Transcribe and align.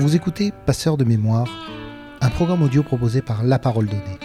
Vous 0.00 0.16
écoutez 0.16 0.50
Passeur 0.64 0.96
de 0.96 1.04
mémoire, 1.04 1.46
un 2.22 2.30
programme 2.30 2.62
audio 2.62 2.82
proposé 2.82 3.20
par 3.20 3.42
La 3.42 3.58
Parole 3.58 3.84
Donnée. 3.84 4.18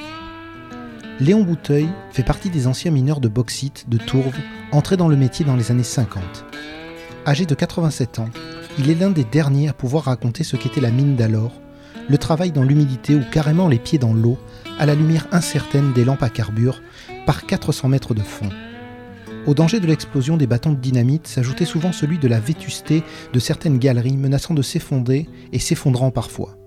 Léon 1.20 1.44
Bouteuil 1.44 1.90
fait 2.14 2.24
partie 2.24 2.50
des 2.50 2.66
anciens 2.66 2.92
mineurs 2.92 3.20
de 3.20 3.28
bauxite 3.28 3.90
de 3.90 3.98
Tourve 3.98 4.38
entrés 4.72 4.96
dans 4.96 5.10
le 5.10 5.18
métier 5.18 5.44
dans 5.44 5.58
les 5.58 5.72
années 5.72 5.84
50. 5.84 6.24
Âgé 7.28 7.46
de 7.46 7.54
87 7.54 8.20
ans, 8.20 8.30
il 8.80 8.90
est 8.90 8.96
l'un 8.96 9.10
des 9.10 9.26
derniers 9.26 9.68
à 9.68 9.74
pouvoir 9.74 10.06
raconter 10.06 10.46
ce 10.46 10.56
qu'était 10.56 10.80
la 10.80 10.92
mine 10.92 11.18
d'alors, 11.18 11.60
le 12.08 12.18
travail 12.18 12.54
dans 12.54 12.64
l'humidité 12.64 13.14
ou 13.14 13.24
carrément 13.30 13.68
les 13.68 13.80
pieds 13.80 14.00
dans 14.00 14.14
l'eau, 14.14 14.38
à 14.80 14.86
la 14.86 14.96
lumière 14.96 15.28
incertaine 15.34 15.92
des 15.92 16.06
lampes 16.06 16.24
à 16.24 16.30
carbure, 16.30 16.82
par 17.26 17.46
400 17.46 17.90
mètres 17.90 18.14
de 18.14 18.22
fond. 18.22 18.50
Au 19.48 19.54
danger 19.54 19.80
de 19.80 19.86
l'explosion 19.86 20.38
des 20.38 20.48
bâtons 20.48 20.72
de 20.72 20.80
dynamite 20.80 21.28
s'ajoutait 21.28 21.66
souvent 21.66 21.92
celui 21.92 22.18
de 22.18 22.28
la 22.28 22.40
vétusté 22.40 23.04
de 23.32 23.40
certaines 23.40 23.78
galeries 23.78 24.18
menaçant 24.18 24.56
de 24.56 24.64
s'effondrer 24.64 25.30
et 25.54 25.60
s'effondrant 25.60 26.10
parfois. 26.10 26.58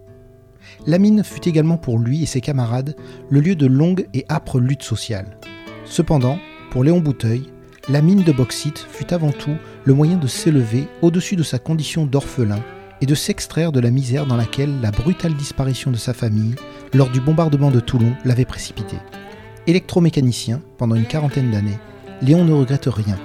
La 0.86 0.98
mine 0.98 1.24
fut 1.24 1.48
également 1.48 1.76
pour 1.76 1.98
lui 1.98 2.22
et 2.22 2.26
ses 2.26 2.40
camarades 2.40 2.94
le 3.30 3.40
lieu 3.40 3.56
de 3.56 3.66
longues 3.66 4.06
et 4.14 4.24
âpres 4.30 4.60
luttes 4.60 4.84
sociales. 4.84 5.38
Cependant, 5.86 6.38
pour 6.70 6.84
Léon 6.84 7.00
Bouteuil, 7.00 7.50
la 7.88 8.00
mine 8.00 8.22
de 8.22 8.30
bauxite 8.30 8.86
fut 8.88 9.12
avant 9.12 9.32
tout 9.32 9.56
le 9.84 9.94
moyen 9.94 10.16
de 10.16 10.28
s'élever 10.28 10.86
au-dessus 11.02 11.34
de 11.34 11.42
sa 11.42 11.58
condition 11.58 12.06
d'orphelin 12.06 12.60
et 13.00 13.06
de 13.06 13.14
s'extraire 13.16 13.72
de 13.72 13.80
la 13.80 13.90
misère 13.90 14.26
dans 14.26 14.36
laquelle 14.36 14.80
la 14.80 14.92
brutale 14.92 15.34
disparition 15.34 15.90
de 15.90 15.96
sa 15.96 16.14
famille 16.14 16.54
lors 16.94 17.10
du 17.10 17.20
bombardement 17.20 17.72
de 17.72 17.80
Toulon 17.80 18.14
l'avait 18.24 18.44
précipité. 18.44 18.96
Électromécanicien 19.66 20.60
pendant 20.76 20.94
une 20.94 21.06
quarantaine 21.06 21.50
d'années, 21.50 21.78
Léon 22.20 22.44
ne 22.44 22.52
regrette 22.52 22.86
rien. 22.86 23.16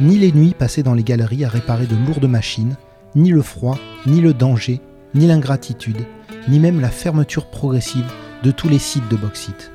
Ni 0.00 0.18
les 0.18 0.32
nuits 0.32 0.54
passées 0.58 0.82
dans 0.82 0.94
les 0.94 1.04
galeries 1.04 1.44
à 1.44 1.48
réparer 1.48 1.86
de 1.86 1.94
lourdes 1.94 2.28
machines, 2.28 2.76
ni 3.14 3.30
le 3.30 3.42
froid, 3.42 3.78
ni 4.06 4.20
le 4.20 4.34
danger, 4.34 4.80
ni 5.14 5.26
l'ingratitude, 5.26 6.04
ni 6.48 6.58
même 6.58 6.80
la 6.80 6.90
fermeture 6.90 7.46
progressive 7.46 8.10
de 8.42 8.50
tous 8.50 8.68
les 8.68 8.80
sites 8.80 9.08
de 9.08 9.16
bauxite. 9.16 9.70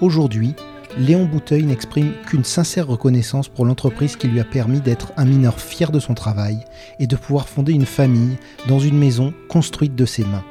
Aujourd'hui, 0.00 0.56
Léon 0.98 1.24
Bouteuil 1.24 1.62
n'exprime 1.62 2.12
qu'une 2.26 2.42
sincère 2.42 2.88
reconnaissance 2.88 3.48
pour 3.48 3.64
l'entreprise 3.64 4.16
qui 4.16 4.26
lui 4.26 4.40
a 4.40 4.44
permis 4.44 4.80
d'être 4.80 5.12
un 5.16 5.24
mineur 5.24 5.60
fier 5.60 5.92
de 5.92 6.00
son 6.00 6.14
travail 6.14 6.58
et 6.98 7.06
de 7.06 7.16
pouvoir 7.16 7.48
fonder 7.48 7.72
une 7.72 7.86
famille 7.86 8.38
dans 8.66 8.80
une 8.80 8.98
maison 8.98 9.32
construite 9.48 9.94
de 9.94 10.04
ses 10.04 10.24
mains. 10.24 10.44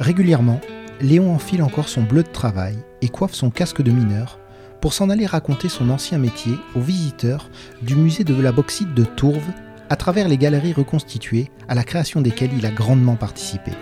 Régulièrement, 0.00 0.60
Léon 1.00 1.32
enfile 1.32 1.62
encore 1.62 1.88
son 1.88 2.02
bleu 2.02 2.24
de 2.24 2.28
travail 2.28 2.76
et 3.00 3.08
coiffe 3.08 3.34
son 3.34 3.50
casque 3.50 3.80
de 3.80 3.92
mineur 3.92 4.40
pour 4.80 4.92
s'en 4.92 5.10
aller 5.10 5.26
raconter 5.26 5.68
son 5.68 5.90
ancien 5.90 6.18
métier 6.18 6.54
aux 6.74 6.80
visiteurs 6.80 7.50
du 7.82 7.96
musée 7.96 8.24
de 8.24 8.40
la 8.40 8.52
bauxite 8.52 8.94
de 8.94 9.04
Tourve 9.04 9.50
à 9.90 9.96
travers 9.96 10.28
les 10.28 10.36
galeries 10.36 10.72
reconstituées 10.72 11.50
à 11.68 11.74
la 11.74 11.84
création 11.84 12.20
desquelles 12.20 12.52
il 12.56 12.66
a 12.66 12.70
grandement 12.70 13.16
participé. 13.16 13.72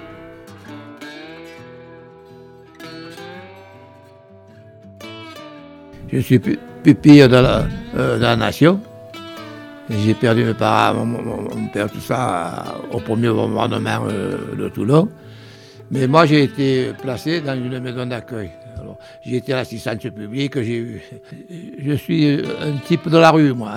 Je 6.12 6.20
suis 6.20 6.38
pupille 6.38 7.22
de 7.22 7.36
la, 7.36 7.66
euh, 7.96 8.18
la 8.18 8.36
nation. 8.36 8.80
J'ai 9.90 10.14
perdu 10.14 10.44
mes 10.44 10.54
parents, 10.54 11.04
mon, 11.04 11.22
mon, 11.22 11.68
père, 11.72 11.90
tout 11.90 12.00
ça, 12.00 12.76
au 12.92 13.00
premier 13.00 13.28
bombardement 13.28 14.06
euh, 14.08 14.54
de 14.56 14.68
Toulon. 14.68 15.08
Mais 15.90 16.06
moi, 16.06 16.26
j'ai 16.26 16.44
été 16.44 16.92
placé 17.00 17.40
dans 17.40 17.54
une 17.54 17.78
maison 17.78 18.06
d'accueil. 18.06 18.50
J'ai 19.24 19.36
été 19.36 19.52
l'assistante 19.52 20.08
publique, 20.10 20.60
je 20.60 21.94
suis 21.96 22.42
un 22.60 22.76
type 22.78 23.08
de 23.08 23.18
la 23.18 23.30
rue, 23.30 23.52
moi. 23.52 23.76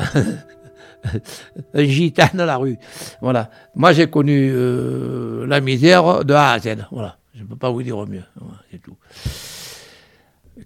un 1.74 1.84
gitan 1.84 2.28
de 2.34 2.44
la 2.44 2.58
rue. 2.58 2.78
Voilà. 3.22 3.50
Moi, 3.76 3.94
j'ai 3.94 4.08
connu 4.08 4.52
euh, 4.52 5.46
la 5.48 5.62
misère 5.62 6.26
de 6.26 6.34
A 6.34 6.52
à 6.52 6.60
Z. 6.60 6.86
Voilà. 6.92 7.18
Je 7.34 7.44
ne 7.44 7.48
peux 7.48 7.56
pas 7.56 7.70
vous 7.70 7.84
dire 7.84 8.06
mieux. 8.06 8.24
c'est 8.72 8.82
tout. 8.82 8.98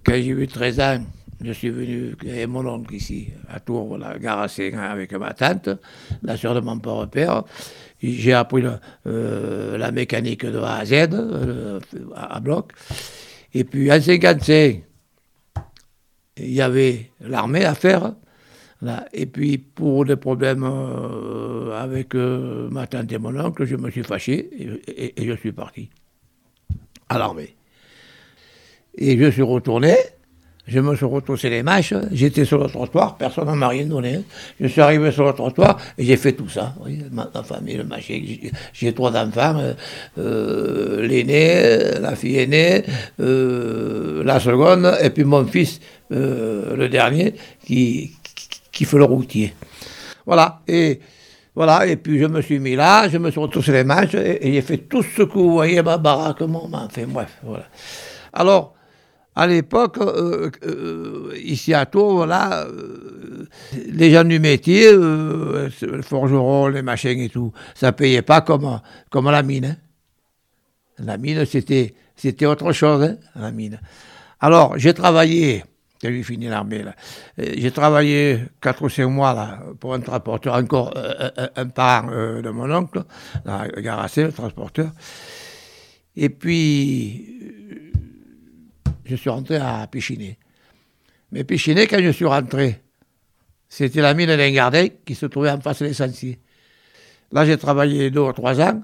Quand 0.04 0.14
j'ai 0.14 0.28
eu 0.30 0.48
13 0.48 0.80
ans, 0.80 1.04
je 1.44 1.52
suis 1.52 1.70
venu 1.70 2.16
avec 2.22 2.48
mon 2.48 2.66
oncle 2.66 2.96
ici, 2.96 3.30
à 3.50 3.60
Tours, 3.60 3.98
la 3.98 4.18
gare 4.18 4.48
avec 4.90 5.14
ma 5.14 5.34
tante, 5.34 5.70
la 6.24 6.38
soeur 6.38 6.56
de 6.56 6.62
mon 6.62 6.80
père. 7.08 7.44
J'ai 8.02 8.34
appris 8.34 8.64
euh, 9.08 9.78
la 9.78 9.92
mécanique 9.92 10.46
de 10.46 10.58
A 10.58 10.78
à 10.78 10.86
Z, 10.86 10.94
euh, 11.14 11.80
à, 12.16 12.40
bloc. 12.40 12.72
Et 13.54 13.64
puis 13.64 13.92
en 13.92 14.02
55, 14.02 14.84
il 16.38 16.52
y 16.52 16.62
avait 16.62 17.12
l'armée 17.22 17.66
à 17.66 17.76
faire. 17.76 18.16
Et 19.14 19.26
puis 19.26 19.58
pour 19.58 20.04
des 20.04 20.18
problèmes 20.18 20.66
euh, 20.66 21.72
avec 21.80 22.16
ma 22.16 22.86
tante 22.86 23.12
et 23.12 23.18
mon 23.18 23.40
oncle, 23.40 23.66
je 23.66 23.78
me 23.78 23.90
suis 23.90 24.04
fâché 24.04 24.50
et 24.88 25.26
je 25.26 25.34
suis 25.38 25.54
parti 25.54 25.90
à 27.08 27.18
l'armée. 27.18 27.56
Et 28.96 29.18
je 29.18 29.32
suis 29.32 29.42
retourné. 29.42 29.96
Je 30.66 30.80
me 30.80 30.96
suis 30.96 31.06
retroussé 31.06 31.50
les 31.50 31.62
manches, 31.62 31.94
j'étais 32.14 32.46
sur 32.46 32.58
le 32.58 32.70
trottoir, 32.70 33.18
personne 33.18 33.50
ne 33.50 33.54
m'a 33.54 33.68
rien 33.68 33.86
donné. 33.86 34.22
Je 34.62 34.68
suis 34.68 34.80
arrivé 34.80 35.12
sur 35.12 35.26
le 35.26 35.34
trottoir 35.34 35.78
et 35.98 36.06
j'ai 36.06 36.16
fait 36.16 36.32
tout 36.32 36.48
ça. 36.48 36.74
ma, 37.12 37.28
famille, 37.44 37.76
le 37.76 37.84
machin. 37.84 38.22
J'ai 38.72 38.94
trois 38.94 39.12
enfants, 39.18 39.58
euh, 39.60 39.74
euh, 40.20 41.06
l'aîné, 41.06 42.00
la 42.00 42.16
fille 42.16 42.38
aînée, 42.38 42.84
euh, 43.20 44.24
la 44.24 44.40
seconde, 44.40 44.98
et 45.02 45.10
puis 45.10 45.26
mon 45.26 45.46
fils, 45.46 45.82
le 46.10 46.88
dernier, 46.88 47.34
qui, 47.66 48.12
qui, 48.72 48.86
fait 48.86 48.98
le 48.98 49.04
routier. 49.04 49.54
Voilà. 50.26 50.62
Et 50.66 51.02
voilà, 51.56 51.86
et 51.86 51.98
puis 51.98 52.20
je 52.20 52.26
me 52.26 52.42
suis 52.42 52.60
mis 52.60 52.76
là, 52.76 53.10
je 53.10 53.18
me 53.18 53.30
suis 53.30 53.40
retroussé 53.40 53.74
les 53.74 53.84
manches 53.84 54.16
et, 54.16 54.54
j'ai 54.54 54.62
fait 54.62 54.78
tout 54.78 55.04
ce 55.04 55.24
que 55.24 55.34
vous 55.34 55.52
voyez, 55.52 55.84
ma 55.84 55.98
baraque, 55.98 56.42
mon 56.42 56.70
fait, 56.90 57.06
bref, 57.06 57.38
voilà. 57.44 57.66
Alors, 58.32 58.74
à 59.36 59.48
l'époque, 59.48 59.98
euh, 60.00 60.52
euh, 60.64 61.34
ici 61.44 61.74
à 61.74 61.86
Tours, 61.86 62.28
euh, 62.30 63.46
les 63.88 64.12
gens 64.12 64.24
du 64.24 64.40
métier, 64.40 64.92
le 64.92 65.70
forgeron, 66.04 66.68
les 66.68 66.84
machins 66.84 67.20
et 67.20 67.30
tout, 67.30 67.52
ça 67.74 67.92
payait 67.92 68.22
pas 68.22 68.42
comme, 68.42 68.80
comme 69.10 69.30
la 69.32 69.42
mine. 69.42 69.66
Hein. 69.66 69.76
La 71.00 71.18
mine, 71.18 71.46
c'était, 71.46 71.96
autre 72.46 72.72
chose, 72.74 73.04
hein, 73.04 73.18
la 73.36 73.52
mine. 73.52 73.80
Alors, 74.40 74.78
j'ai 74.78 74.94
travaillé, 74.94 75.64
j'ai 76.04 76.22
fini 76.22 76.48
l'armée, 76.48 76.84
là. 76.84 76.94
J'ai 77.38 77.72
travaillé 77.72 78.40
4 78.62 78.84
ou 78.84 78.90
5 78.90 79.08
mois, 79.08 79.34
là, 79.34 79.64
pour 79.80 79.96
un 79.96 80.00
transporteur, 80.00 80.54
encore 80.54 80.94
un, 81.56 81.66
parent 81.68 82.12
de 82.12 82.50
mon 82.52 82.72
oncle, 82.72 83.04
Garassé, 83.78 84.26
le 84.26 84.32
transporteur. 84.32 84.92
Et 86.16 86.30
puis, 86.30 87.93
je 89.06 89.16
suis 89.16 89.30
rentré 89.30 89.58
à 89.58 89.88
Péchiné. 89.88 90.38
Mais 91.32 91.44
Péchiné, 91.44 91.88
quand 91.88 92.02
je 92.02 92.10
suis 92.10 92.26
rentré, 92.26 92.82
c'était 93.68 94.02
la 94.02 94.14
mine 94.14 94.36
d'Engardin 94.36 94.88
qui 95.06 95.16
se 95.16 95.26
trouvait 95.26 95.50
en 95.50 95.60
face 95.60 95.82
des 95.82 95.94
Sentiers. 95.94 96.40
Là, 97.32 97.46
j'ai 97.46 97.58
travaillé 97.58 98.12
deux 98.12 98.22
ou 98.22 98.32
trois 98.34 98.62
ans. 98.62 98.84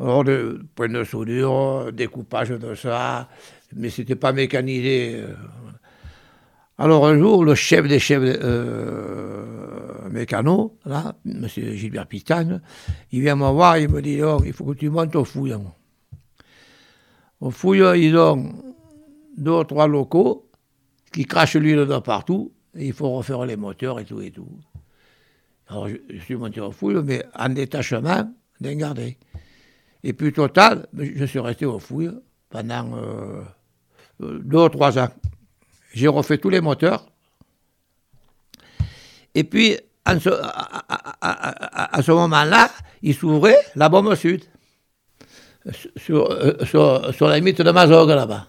Alors, 0.00 0.24
de 0.24 0.64
point 0.74 0.88
de 0.88 1.04
soudure, 1.04 1.92
découpage 1.92 2.50
de 2.50 2.74
ça, 2.74 3.28
mais 3.74 3.90
ce 3.90 4.00
n'était 4.00 4.16
pas 4.16 4.32
mécanisé. 4.32 5.24
Alors, 6.78 7.06
un 7.06 7.18
jour, 7.18 7.44
le 7.44 7.54
chef 7.56 7.86
des 7.88 7.98
chefs 7.98 8.22
euh, 8.22 10.08
mécanos, 10.08 10.70
là, 10.86 11.16
M. 11.26 11.48
Gilbert 11.48 12.06
Pistagne, 12.06 12.60
il 13.10 13.20
vient 13.20 13.34
me 13.34 13.50
voir, 13.50 13.76
il 13.76 13.88
me 13.90 14.00
dit 14.00 14.20
il 14.46 14.52
faut 14.52 14.64
que 14.64 14.78
tu 14.78 14.88
montes 14.88 15.16
au 15.16 15.24
fouille. 15.24 15.56
Au 17.40 17.50
fouille, 17.50 17.82
ils 18.06 18.16
ont 18.16 18.67
deux 19.38 19.52
ou 19.52 19.64
trois 19.64 19.86
locaux 19.86 20.48
qui 21.12 21.24
crachent 21.24 21.56
l'huile 21.56 21.86
de 21.86 21.98
partout, 21.98 22.52
et 22.74 22.86
il 22.86 22.92
faut 22.92 23.10
refaire 23.10 23.44
les 23.46 23.56
moteurs 23.56 23.98
et 24.00 24.04
tout 24.04 24.20
et 24.20 24.30
tout. 24.30 24.48
Alors 25.68 25.88
je, 25.88 26.18
suis 26.20 26.34
monté 26.34 26.60
au 26.60 26.72
fouille, 26.72 27.02
mais 27.04 27.24
en 27.34 27.48
détachement 27.48 28.32
d'un 28.60 28.74
gardé. 28.74 29.16
Et 30.02 30.12
puis 30.12 30.32
total, 30.32 30.86
je 30.96 31.24
suis 31.24 31.38
resté 31.38 31.66
au 31.66 31.78
fouille 31.78 32.10
pendant 32.50 32.96
euh, 32.96 33.42
deux 34.20 34.58
ou 34.58 34.68
trois 34.68 34.98
ans. 34.98 35.08
J'ai 35.92 36.08
refait 36.08 36.38
tous 36.38 36.50
les 36.50 36.60
moteurs. 36.60 37.06
Et 39.34 39.44
puis, 39.44 39.76
à, 40.04 40.18
ce 40.18 42.10
moment-là, 42.10 42.70
il 43.02 43.14
s'ouvrait 43.14 43.58
la 43.74 43.88
bombe 43.88 44.14
sud, 44.14 44.44
sur, 45.96 46.30
euh, 46.30 46.64
sur 46.64 47.28
la 47.28 47.36
limite 47.36 47.60
de 47.60 47.70
Mazog 47.70 48.08
là-bas 48.08 48.48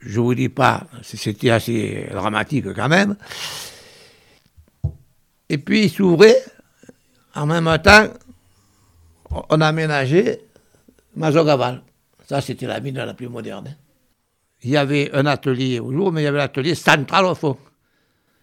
je 0.00 0.20
vous 0.20 0.34
dis 0.34 0.48
pas, 0.48 0.86
c'était 1.02 1.50
assez 1.50 2.08
dramatique 2.10 2.72
quand 2.74 2.88
même. 2.88 3.16
Et 5.48 5.58
puis 5.58 5.84
il 5.84 5.90
s'ouvrait, 5.90 6.42
en 7.34 7.46
même 7.46 7.68
temps, 7.82 8.06
on 9.50 9.60
a 9.60 9.66
aménagé 9.66 10.40
Mazogaval. 11.16 11.82
Ça, 12.26 12.40
c'était 12.40 12.66
la 12.66 12.80
mine 12.80 12.96
la 12.96 13.14
plus 13.14 13.28
moderne. 13.28 13.76
Il 14.62 14.70
y 14.70 14.76
avait 14.76 15.10
un 15.12 15.26
atelier 15.26 15.80
au 15.80 15.92
jour, 15.92 16.12
mais 16.12 16.22
il 16.22 16.24
y 16.24 16.28
avait 16.28 16.38
l'atelier 16.38 16.74
central 16.74 17.24
au 17.24 17.34
fond, 17.34 17.58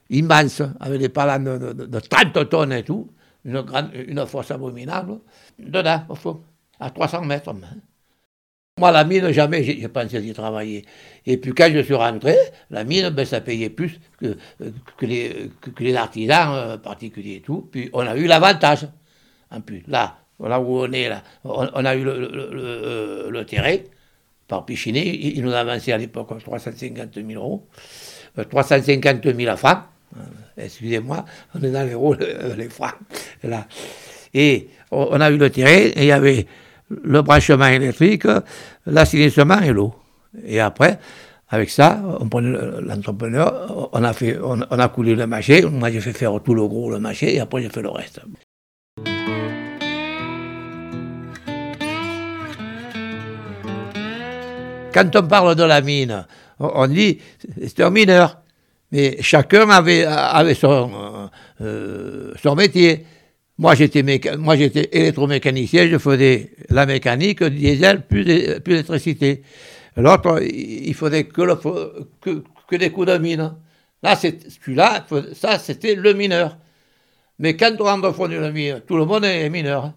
immense, 0.09 0.61
avec 0.79 0.99
des 0.99 1.09
palans 1.09 1.39
de, 1.39 1.99
30 1.99 2.49
tonnes 2.49 2.73
et 2.73 2.83
tout, 2.83 3.09
une 3.45 4.25
force 4.27 4.51
abominable, 4.51 5.19
dedans, 5.57 6.03
au 6.09 6.15
fond. 6.15 6.43
à 6.79 6.89
300 6.89 7.23
mètres. 7.23 7.53
Moi, 8.79 8.91
la 8.91 9.03
mine, 9.03 9.31
jamais 9.31 9.61
j'ai 9.61 9.87
pensé 9.89 10.21
d'y 10.21 10.33
travailler. 10.33 10.85
Et 11.25 11.35
puis 11.37 11.53
quand 11.53 11.69
je 11.71 11.79
suis 11.79 11.93
rentré, 11.93 12.35
la 12.71 12.85
mine, 12.85 13.09
ben, 13.09 13.25
ça 13.25 13.41
payait 13.41 13.69
plus 13.69 13.99
que, 14.19 14.37
que, 14.97 15.05
les, 15.05 15.51
que, 15.61 15.83
les, 15.83 15.95
artisans 15.95 16.53
euh, 16.53 16.77
particuliers 16.77 17.35
et 17.35 17.41
tout. 17.41 17.67
Puis 17.69 17.89
on 17.91 18.07
a 18.07 18.15
eu 18.15 18.25
l'avantage, 18.25 18.87
en 19.51 19.59
plus. 19.59 19.83
Là, 19.87 20.17
là 20.39 20.61
où 20.61 20.79
on 20.79 20.91
est, 20.93 21.09
là, 21.09 21.23
on, 21.43 21.85
a 21.85 21.95
eu 21.95 22.05
le, 22.05 22.19
le, 22.19 23.29
le, 23.29 23.45
terrain 23.45 23.75
par 24.47 24.65
Pichiné. 24.65 25.35
Il, 25.35 25.43
nous 25.43 25.51
a 25.51 25.59
avancé 25.59 25.91
à 25.91 25.97
l'époque 25.97 26.29
350 26.39 27.15
000 27.15 27.31
euros. 27.33 27.67
350 28.49 29.25
euh, 29.25 29.33
000 29.35 29.57
francs. 29.57 29.79
Euh, 30.15 30.21
excusez-moi, 30.57 31.25
on 31.53 31.61
est 31.61 31.71
dans 31.71 31.85
les, 31.85 31.95
rôles, 31.95 32.19
les 32.57 32.69
francs. 32.69 32.95
Là. 33.43 33.67
Et 34.33 34.69
on 34.91 35.19
a 35.19 35.29
eu 35.29 35.37
le 35.37 35.49
terrain 35.49 35.71
et 35.71 35.93
il 35.97 36.05
y 36.05 36.11
avait 36.11 36.47
le 36.89 37.21
branchement 37.21 37.67
électrique, 37.67 38.27
l'assainissement 38.85 39.61
et 39.61 39.71
l'eau. 39.71 39.93
Et 40.45 40.59
après, 40.59 40.99
avec 41.49 41.69
ça, 41.69 41.99
on 42.19 42.29
prenait 42.29 42.57
l'entrepreneur, 42.81 43.89
on 43.91 44.03
a 44.03 44.13
fait, 44.13 44.37
on, 44.43 44.61
a 44.61 44.87
coulé 44.89 45.15
le 45.15 45.25
marché. 45.25 45.63
Moi, 45.63 45.91
j'ai 45.91 45.99
fait 45.99 46.13
faire 46.13 46.39
tout 46.43 46.53
le 46.53 46.67
gros 46.67 46.91
le 46.91 46.99
marché 46.99 47.35
et 47.35 47.39
après 47.39 47.61
j'ai 47.63 47.69
fait 47.69 47.81
le 47.81 47.89
reste. 47.89 48.21
Quand 54.93 55.15
on 55.15 55.27
parle 55.27 55.55
de 55.55 55.63
la 55.63 55.81
mine, 55.81 56.25
on 56.59 56.87
dit 56.87 57.19
c'est 57.65 57.81
un 57.81 57.89
mineur, 57.89 58.41
mais 58.91 59.17
chacun 59.21 59.69
avait, 59.69 60.03
avait 60.03 60.55
son, 60.55 61.29
euh, 61.61 62.33
son 62.41 62.55
métier. 62.55 63.05
Moi, 63.59 63.75
j'étais, 63.75 64.37
moi, 64.37 64.55
j'étais 64.55 64.87
électromécanicien, 64.93 65.89
je 65.89 65.97
faisais 65.97 66.51
la 66.69 66.85
mécanique, 66.85 67.43
diesel, 67.43 68.03
plus, 68.07 68.23
plus 68.23 68.71
l'électricité. 68.71 69.43
L'autre, 69.97 70.41
il 70.41 70.93
faisait 70.93 71.25
que, 71.25 71.41
le, 71.41 71.55
que, 72.21 72.41
que, 72.69 72.75
des 72.77 72.89
coups 72.89 73.07
de 73.07 73.17
mine. 73.17 73.51
Là, 74.01 74.15
celui-là, 74.15 75.05
ça, 75.33 75.59
c'était 75.59 75.95
le 75.95 76.13
mineur. 76.13 76.55
Mais 77.37 77.57
quand 77.57 77.71
on 77.81 77.83
rentre 77.83 78.07
au 78.07 78.13
fond 78.13 78.29
d'une 78.29 78.49
mine, 78.51 78.81
tout 78.87 78.95
le 78.95 79.03
monde 79.03 79.25
est 79.25 79.49
mineur. 79.49 79.91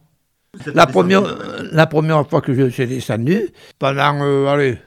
La 0.74 0.86
première, 0.86 1.22
la 1.70 1.86
première 1.86 2.28
fois 2.28 2.40
que 2.40 2.52
je 2.52 2.68
suis 2.68 2.88
descendu, 2.88 3.48
pendant, 3.78 4.22
euh, 4.22 4.46
allez, 4.48 4.78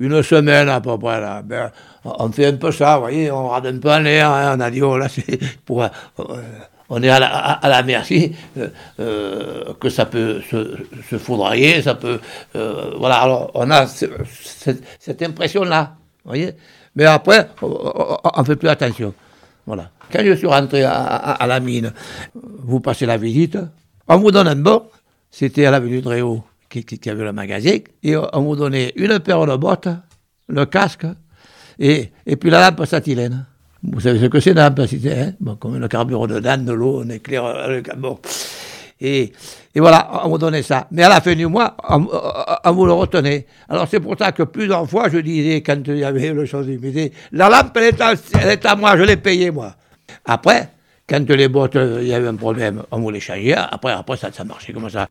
une 0.00 0.20
semaine 0.24 0.68
à 0.68 0.80
peu 0.80 0.98
près, 0.98 1.20
là, 1.20 1.42
ben, 1.42 1.70
on 2.04 2.28
fait 2.32 2.46
un 2.46 2.56
peu 2.56 2.72
ça, 2.72 2.96
vous 2.96 3.02
voyez, 3.02 3.30
on 3.30 3.46
rade 3.46 3.66
un 3.66 3.78
peu 3.78 3.92
en 3.92 4.00
l'air, 4.00 4.30
hein, 4.30 4.56
on 4.56 4.60
a 4.60 4.68
dit, 4.68 4.82
oh 4.82 4.98
là, 4.98 5.08
c'est 5.08 5.38
pour... 5.64 5.84
Euh, 5.84 5.88
on 6.94 7.02
est 7.02 7.08
à 7.08 7.18
la, 7.62 7.82
merci 7.84 8.32
euh, 8.58 8.68
euh, 9.00 9.72
que 9.80 9.88
ça 9.88 10.04
peut 10.04 10.42
se, 10.50 10.76
se 11.08 11.82
ça 11.82 11.94
peut. 11.94 12.20
Euh, 12.54 12.92
voilà, 12.98 13.22
alors 13.22 13.50
on 13.54 13.70
a 13.70 13.86
cette, 13.86 15.22
impression-là, 15.22 15.96
voyez. 16.22 16.52
Mais 16.94 17.06
après, 17.06 17.48
on 17.62 18.40
ne 18.40 18.44
fait 18.44 18.56
plus 18.56 18.68
attention. 18.68 19.14
Voilà. 19.66 19.88
Quand 20.12 20.22
je 20.22 20.34
suis 20.34 20.46
rentré 20.46 20.84
à, 20.84 21.38
la 21.48 21.60
mine, 21.60 21.94
vous 22.34 22.80
passez 22.80 23.06
la 23.06 23.16
visite, 23.16 23.56
on 24.06 24.18
vous 24.18 24.30
donne 24.30 24.48
un 24.48 24.56
bon, 24.56 24.82
c'était 25.30 25.64
à 25.64 25.70
l'avenue 25.70 26.02
de 26.02 26.08
Réau 26.08 26.44
qui, 26.68 26.84
qui, 26.84 27.08
avait 27.08 27.24
le 27.24 27.32
magasin, 27.32 27.78
et 28.02 28.16
on 28.18 28.42
vous 28.42 28.56
donnait 28.56 28.92
une 28.96 29.18
paire 29.20 29.46
de 29.46 29.56
bottes, 29.56 29.88
le 30.46 30.66
casque, 30.66 31.06
et, 31.78 32.12
et 32.26 32.36
puis 32.36 32.50
la 32.50 32.68
lampe 32.68 32.84
satilène. 32.84 33.46
Vous 33.84 34.00
savez 34.00 34.20
ce 34.20 34.26
que 34.26 34.38
c'est 34.38 34.54
d'âme, 34.54 34.74
hein? 34.78 35.54
Comme 35.58 35.78
le 35.78 35.88
carburant 35.88 36.26
de 36.26 36.38
Dan, 36.38 36.64
de 36.64 36.72
l'eau, 36.72 37.02
on 37.04 37.10
éclaire 37.10 37.44
euh, 37.44 37.80
le 37.80 37.96
bon. 37.96 38.18
Et, 39.00 39.32
voilà, 39.74 40.20
on 40.24 40.28
vous 40.28 40.38
donnait 40.38 40.62
ça. 40.62 40.86
Mais 40.92 41.02
à 41.02 41.08
la 41.08 41.20
fin 41.20 41.34
du 41.34 41.46
mois, 41.46 41.76
on, 41.88 42.72
vous 42.72 42.86
le 42.86 42.92
retenait. 42.92 43.46
Alors 43.68 43.88
c'est 43.90 43.98
pour 43.98 44.16
ça 44.16 44.30
que 44.30 44.44
plusieurs 44.44 44.88
fois, 44.88 45.08
je 45.08 45.18
disais, 45.18 45.60
quand 45.62 45.82
il 45.88 45.98
y 45.98 46.04
avait 46.04 46.32
le 46.32 46.46
chose, 46.46 46.68
je 46.68 47.08
la 47.32 47.48
lampe, 47.48 47.76
elle 47.76 47.84
est, 47.84 48.00
à, 48.00 48.14
elle 48.40 48.50
est 48.50 48.64
à 48.64 48.76
moi, 48.76 48.96
je 48.96 49.02
l'ai 49.02 49.16
payée, 49.16 49.50
moi. 49.50 49.74
Après, 50.24 50.68
quand 51.08 51.28
les 51.28 51.48
bottes, 51.48 51.74
il 51.74 52.06
y 52.06 52.14
avait 52.14 52.28
un 52.28 52.36
problème, 52.36 52.84
on 52.92 53.00
vous 53.00 53.10
les 53.10 53.18
changeait. 53.18 53.54
Après, 53.54 53.90
après 53.90 54.16
ça, 54.16 54.30
ça 54.30 54.44
marchait 54.44 54.72
comme 54.72 54.88
ça. 54.88 55.08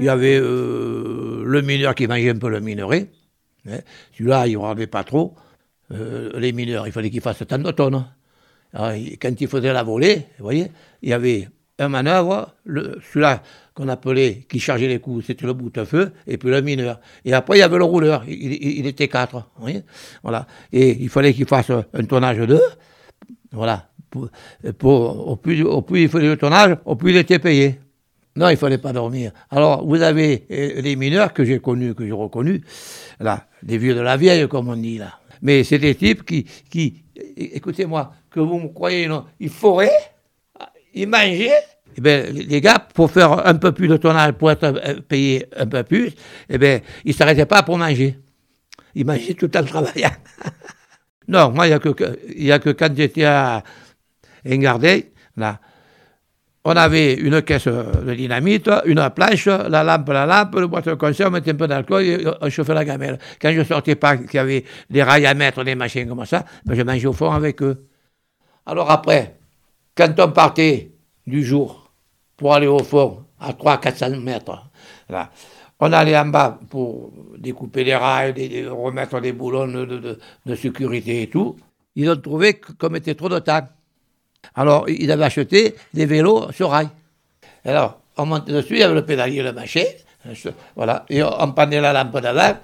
Il 0.00 0.04
y 0.04 0.08
avait 0.08 0.40
euh, 0.40 1.03
le 1.44 1.62
mineur 1.62 1.94
qui 1.94 2.06
mangeait 2.06 2.30
un 2.30 2.38
peu 2.38 2.48
le 2.48 2.60
minerai. 2.60 3.10
Hein. 3.68 3.78
Celui-là, 4.12 4.46
il 4.46 4.54
ne 4.54 4.58
rendait 4.58 4.86
pas 4.86 5.04
trop. 5.04 5.34
Euh, 5.92 6.38
les 6.38 6.52
mineurs, 6.52 6.86
il 6.86 6.92
fallait 6.92 7.10
qu'ils 7.10 7.20
fassent 7.20 7.46
tant 7.46 7.58
de 7.58 7.70
tonnes. 7.70 8.04
quand 8.74 9.40
il 9.40 9.48
faisait 9.48 9.72
la 9.72 9.82
volée, 9.82 10.26
voyez, 10.38 10.70
il 11.02 11.10
y 11.10 11.12
avait 11.12 11.48
un 11.78 11.88
manœuvre, 11.88 12.54
celui-là 12.66 13.42
qu'on 13.74 13.88
appelait, 13.88 14.46
qui 14.48 14.60
chargeait 14.60 14.86
les 14.86 15.00
coups, 15.00 15.26
c'était 15.26 15.46
le 15.46 15.52
bout 15.52 15.70
de 15.70 15.84
feu, 15.84 16.12
et 16.26 16.38
puis 16.38 16.48
le 16.48 16.62
mineur. 16.62 17.00
Et 17.24 17.32
après, 17.32 17.56
il 17.56 17.60
y 17.60 17.62
avait 17.62 17.78
le 17.78 17.84
rouleur, 17.84 18.24
il, 18.28 18.86
était 18.86 19.08
quatre. 19.08 19.48
Voilà. 20.22 20.46
Et 20.72 20.96
il 21.00 21.08
fallait 21.08 21.34
qu'il 21.34 21.46
fasse 21.46 21.70
un 21.70 22.04
tonnage 22.04 22.38
de, 22.38 22.60
voilà. 23.54 23.88
Pour, 24.78 25.28
au, 25.28 25.36
plus, 25.36 25.62
au 25.64 25.82
plus 25.82 26.02
il 26.02 26.08
faisait 26.08 26.28
le 26.28 26.36
tonnage, 26.36 26.76
au 26.84 26.94
plus 26.94 27.10
il 27.10 27.16
était 27.16 27.40
payé. 27.40 27.80
Non, 28.36 28.48
il 28.48 28.56
fallait 28.56 28.78
pas 28.78 28.92
dormir. 28.92 29.32
Alors, 29.50 29.86
vous 29.86 30.02
avez 30.02 30.46
euh, 30.50 30.80
les 30.80 30.96
mineurs 30.96 31.32
que 31.32 31.44
j'ai 31.44 31.60
connus, 31.60 31.94
que 31.94 32.04
j'ai 32.04 32.12
reconnus, 32.12 32.62
là, 33.20 33.46
des 33.62 33.78
vieux 33.78 33.94
de 33.94 34.00
la 34.00 34.16
vieille, 34.16 34.48
comme 34.48 34.68
on 34.68 34.76
dit 34.76 34.98
là. 34.98 35.20
Mais 35.42 35.62
c'est 35.62 35.78
des 35.78 35.94
types 35.94 36.24
qui, 36.24 36.44
qui 36.68 37.04
écoutez-moi, 37.36 38.12
que 38.30 38.40
vous 38.40 38.58
me 38.58 38.68
croyez, 38.68 39.06
non, 39.06 39.24
ils 39.38 39.50
foraient, 39.50 39.90
ils 40.94 41.08
mangeaient. 41.08 41.52
Eh 41.96 42.00
bien, 42.00 42.24
les 42.24 42.60
gars, 42.60 42.84
pour 42.92 43.08
faire 43.10 43.46
un 43.46 43.54
peu 43.54 43.70
plus 43.70 43.86
de 43.86 43.96
tonnage, 43.96 44.32
pour 44.32 44.50
être 44.50 44.64
euh, 44.64 45.00
payés 45.00 45.46
un 45.56 45.66
peu 45.66 45.84
plus, 45.84 46.10
eh 46.48 46.58
bien, 46.58 46.80
ils 47.04 47.10
ne 47.10 47.14
s'arrêtaient 47.14 47.46
pas 47.46 47.62
pour 47.62 47.78
manger. 47.78 48.18
Ils 48.96 49.06
mangeaient 49.06 49.34
tout 49.34 49.56
en 49.56 49.62
travaillant. 49.62 50.10
non, 51.28 51.50
moi, 51.50 51.66
il 51.66 51.70
n'y 51.70 51.74
a, 51.74 51.78
que, 51.78 52.50
a 52.50 52.58
que 52.58 52.70
quand 52.70 52.96
j'étais 52.96 53.24
à 53.24 53.62
Engardé, 54.44 55.12
là, 55.36 55.60
on 56.64 56.76
avait 56.76 57.14
une 57.14 57.42
caisse 57.42 57.68
de 57.68 58.14
dynamite, 58.14 58.70
une 58.86 59.10
planche, 59.14 59.46
la 59.46 59.84
lampe, 59.84 60.08
la 60.08 60.24
lampe, 60.24 60.54
le 60.54 60.66
boîte 60.66 60.88
de 60.88 60.94
conserve, 60.94 61.28
on 61.28 61.32
mettait 61.32 61.50
un 61.50 61.56
peu 61.56 61.68
d'alcool 61.68 62.02
et 62.02 62.24
on 62.40 62.48
chauffait 62.48 62.72
la 62.72 62.84
gamelle. 62.84 63.18
Quand 63.40 63.52
je 63.52 63.62
sortais 63.62 63.96
pas, 63.96 64.16
qu'il 64.16 64.34
y 64.34 64.38
avait 64.38 64.64
des 64.88 65.02
rails 65.02 65.26
à 65.26 65.34
mettre, 65.34 65.62
des 65.62 65.74
machines 65.74 66.08
comme 66.08 66.24
ça, 66.24 66.44
ben 66.64 66.74
je 66.74 66.82
mangeais 66.82 67.06
au 67.06 67.12
fond 67.12 67.30
avec 67.30 67.62
eux. 67.62 67.86
Alors 68.64 68.90
après, 68.90 69.36
quand 69.94 70.18
on 70.18 70.30
partait 70.30 70.92
du 71.26 71.44
jour 71.44 71.92
pour 72.36 72.54
aller 72.54 72.66
au 72.66 72.78
fond, 72.78 73.24
à 73.38 73.52
300-400 73.52 74.20
mètres, 74.22 74.70
là, 75.10 75.30
on 75.80 75.92
allait 75.92 76.16
en 76.16 76.26
bas 76.26 76.58
pour 76.70 77.12
découper 77.36 77.84
les 77.84 77.94
rails, 77.94 78.66
remettre 78.68 79.20
des 79.20 79.32
boulons 79.32 79.66
de, 79.66 80.18
de 80.46 80.54
sécurité 80.54 81.22
et 81.22 81.26
tout. 81.28 81.56
Ils 81.94 82.08
ont 82.08 82.16
trouvé 82.16 82.54
qu'on 82.54 82.88
mettait 82.88 83.14
trop 83.14 83.28
de 83.28 83.38
temps. 83.38 83.68
Alors, 84.54 84.88
il 84.88 85.10
avait 85.10 85.24
acheté 85.24 85.74
des 85.92 86.06
vélos 86.06 86.52
sur 86.52 86.70
rail. 86.70 86.88
Alors, 87.64 88.00
on 88.16 88.26
montait 88.26 88.52
dessus, 88.52 88.74
il 88.74 88.80
y 88.80 88.82
avait 88.82 88.94
le 88.94 89.04
pédalier, 89.04 89.42
le 89.42 89.52
machin, 89.52 89.84
voilà, 90.76 91.04
et 91.08 91.22
on 91.22 91.52
pendait 91.52 91.80
la 91.80 91.92
lampe 91.92 92.20
d'avant, 92.20 92.56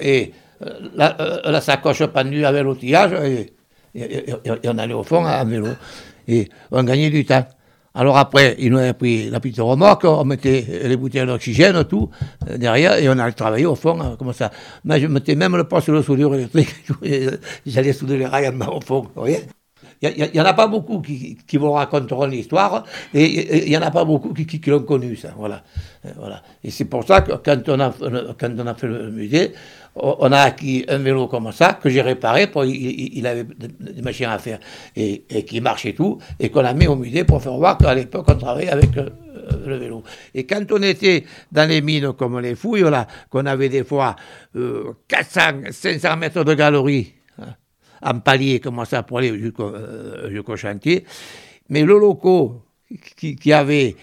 et 0.00 0.32
euh, 0.62 0.88
euh, 0.98 1.40
la, 1.44 1.60
sacoche 1.60 2.04
pendue 2.06 2.44
avec 2.44 2.62
l'outillage, 2.64 3.12
et, 3.24 3.52
on 4.64 4.78
allait 4.78 4.94
au 4.94 5.02
fond 5.02 5.24
en 5.24 5.44
vélo. 5.44 5.68
Et 6.26 6.48
on 6.70 6.82
gagnait 6.82 7.10
du 7.10 7.24
temps. 7.24 7.46
Alors 7.94 8.18
après, 8.18 8.54
ils 8.58 8.70
nous 8.70 8.78
avaient 8.78 8.92
pris 8.92 9.30
la 9.30 9.40
petite 9.40 9.60
remorque, 9.60 10.04
on 10.04 10.24
mettait 10.24 10.64
les 10.84 10.96
bouteilles 10.96 11.26
d'oxygène, 11.26 11.84
tout, 11.84 12.10
euh, 12.48 12.56
derrière, 12.56 12.94
et 12.94 13.08
on 13.08 13.18
allait 13.18 13.32
travailler 13.32 13.66
au 13.66 13.74
fond, 13.74 14.16
comme 14.18 14.32
ça. 14.32 14.50
Moi, 14.84 14.98
je 14.98 15.06
mettais 15.06 15.34
même 15.34 15.56
le 15.56 15.64
poste 15.64 15.90
de 15.90 16.02
soudure 16.02 16.34
électrique, 16.34 16.74
j'allais 17.66 17.92
souder 17.92 18.18
les 18.18 18.26
rails 18.26 18.48
au 18.48 18.80
fond, 18.80 19.02
vous 19.14 19.22
voyez 19.22 19.40
il 20.02 20.30
n'y 20.32 20.40
en 20.40 20.44
a 20.44 20.54
pas 20.54 20.66
beaucoup 20.66 21.00
qui, 21.00 21.36
qui 21.46 21.56
vous 21.56 21.72
raconteront 21.72 22.26
l'histoire, 22.26 22.84
et 23.12 23.64
il 23.64 23.68
n'y 23.68 23.76
en 23.76 23.82
a 23.82 23.90
pas 23.90 24.04
beaucoup 24.04 24.32
qui, 24.32 24.46
qui, 24.46 24.70
l'ont 24.70 24.82
connu, 24.82 25.16
ça. 25.16 25.34
Voilà. 25.36 25.62
Euh, 26.04 26.10
voilà. 26.16 26.42
Et 26.62 26.70
c'est 26.70 26.84
pour 26.84 27.04
ça 27.04 27.22
que 27.22 27.32
quand 27.32 27.68
on, 27.68 27.80
a, 27.80 27.92
quand 28.38 28.50
on 28.58 28.66
a 28.66 28.74
fait 28.74 28.86
le 28.86 29.10
musée, 29.10 29.52
on 29.96 30.30
a 30.30 30.38
acquis 30.38 30.84
un 30.88 30.98
vélo 30.98 31.26
comme 31.26 31.50
ça, 31.50 31.74
que 31.74 31.88
j'ai 31.88 32.02
réparé, 32.02 32.46
pour, 32.46 32.64
il, 32.64 33.26
avait 33.26 33.44
des 33.44 34.02
machines 34.02 34.26
à 34.26 34.38
faire, 34.38 34.60
et, 34.94 35.24
et 35.28 35.44
qui 35.44 35.60
marchait 35.60 35.94
tout, 35.94 36.18
et 36.38 36.50
qu'on 36.50 36.64
a 36.64 36.72
mis 36.74 36.86
au 36.86 36.96
musée 36.96 37.24
pour 37.24 37.42
faire 37.42 37.54
voir 37.54 37.76
qu'à 37.78 37.94
l'époque, 37.94 38.26
on 38.28 38.36
travaillait 38.36 38.70
avec 38.70 38.96
euh, 38.96 39.08
le 39.66 39.76
vélo. 39.76 40.02
Et 40.34 40.44
quand 40.44 40.64
on 40.70 40.82
était 40.82 41.24
dans 41.50 41.68
les 41.68 41.80
mines 41.80 42.12
comme 42.12 42.38
les 42.38 42.54
fouilles, 42.54 42.82
là, 42.82 43.06
qu'on 43.30 43.46
avait 43.46 43.68
des 43.68 43.82
fois 43.84 44.14
400, 45.08 45.40
euh, 45.66 45.72
500 45.72 46.16
mètres 46.16 46.44
de 46.44 46.54
galerie, 46.54 47.14
en 48.02 48.20
palier 48.20 48.60
comme 48.60 48.84
ça 48.84 49.02
pour 49.02 49.18
aller 49.18 49.30
euh, 49.30 50.30
jusqu'au 50.30 50.56
chantier. 50.56 51.04
Mais 51.68 51.82
le 51.82 51.98
loco 51.98 52.62
qui, 53.16 53.52
avait 53.52 53.96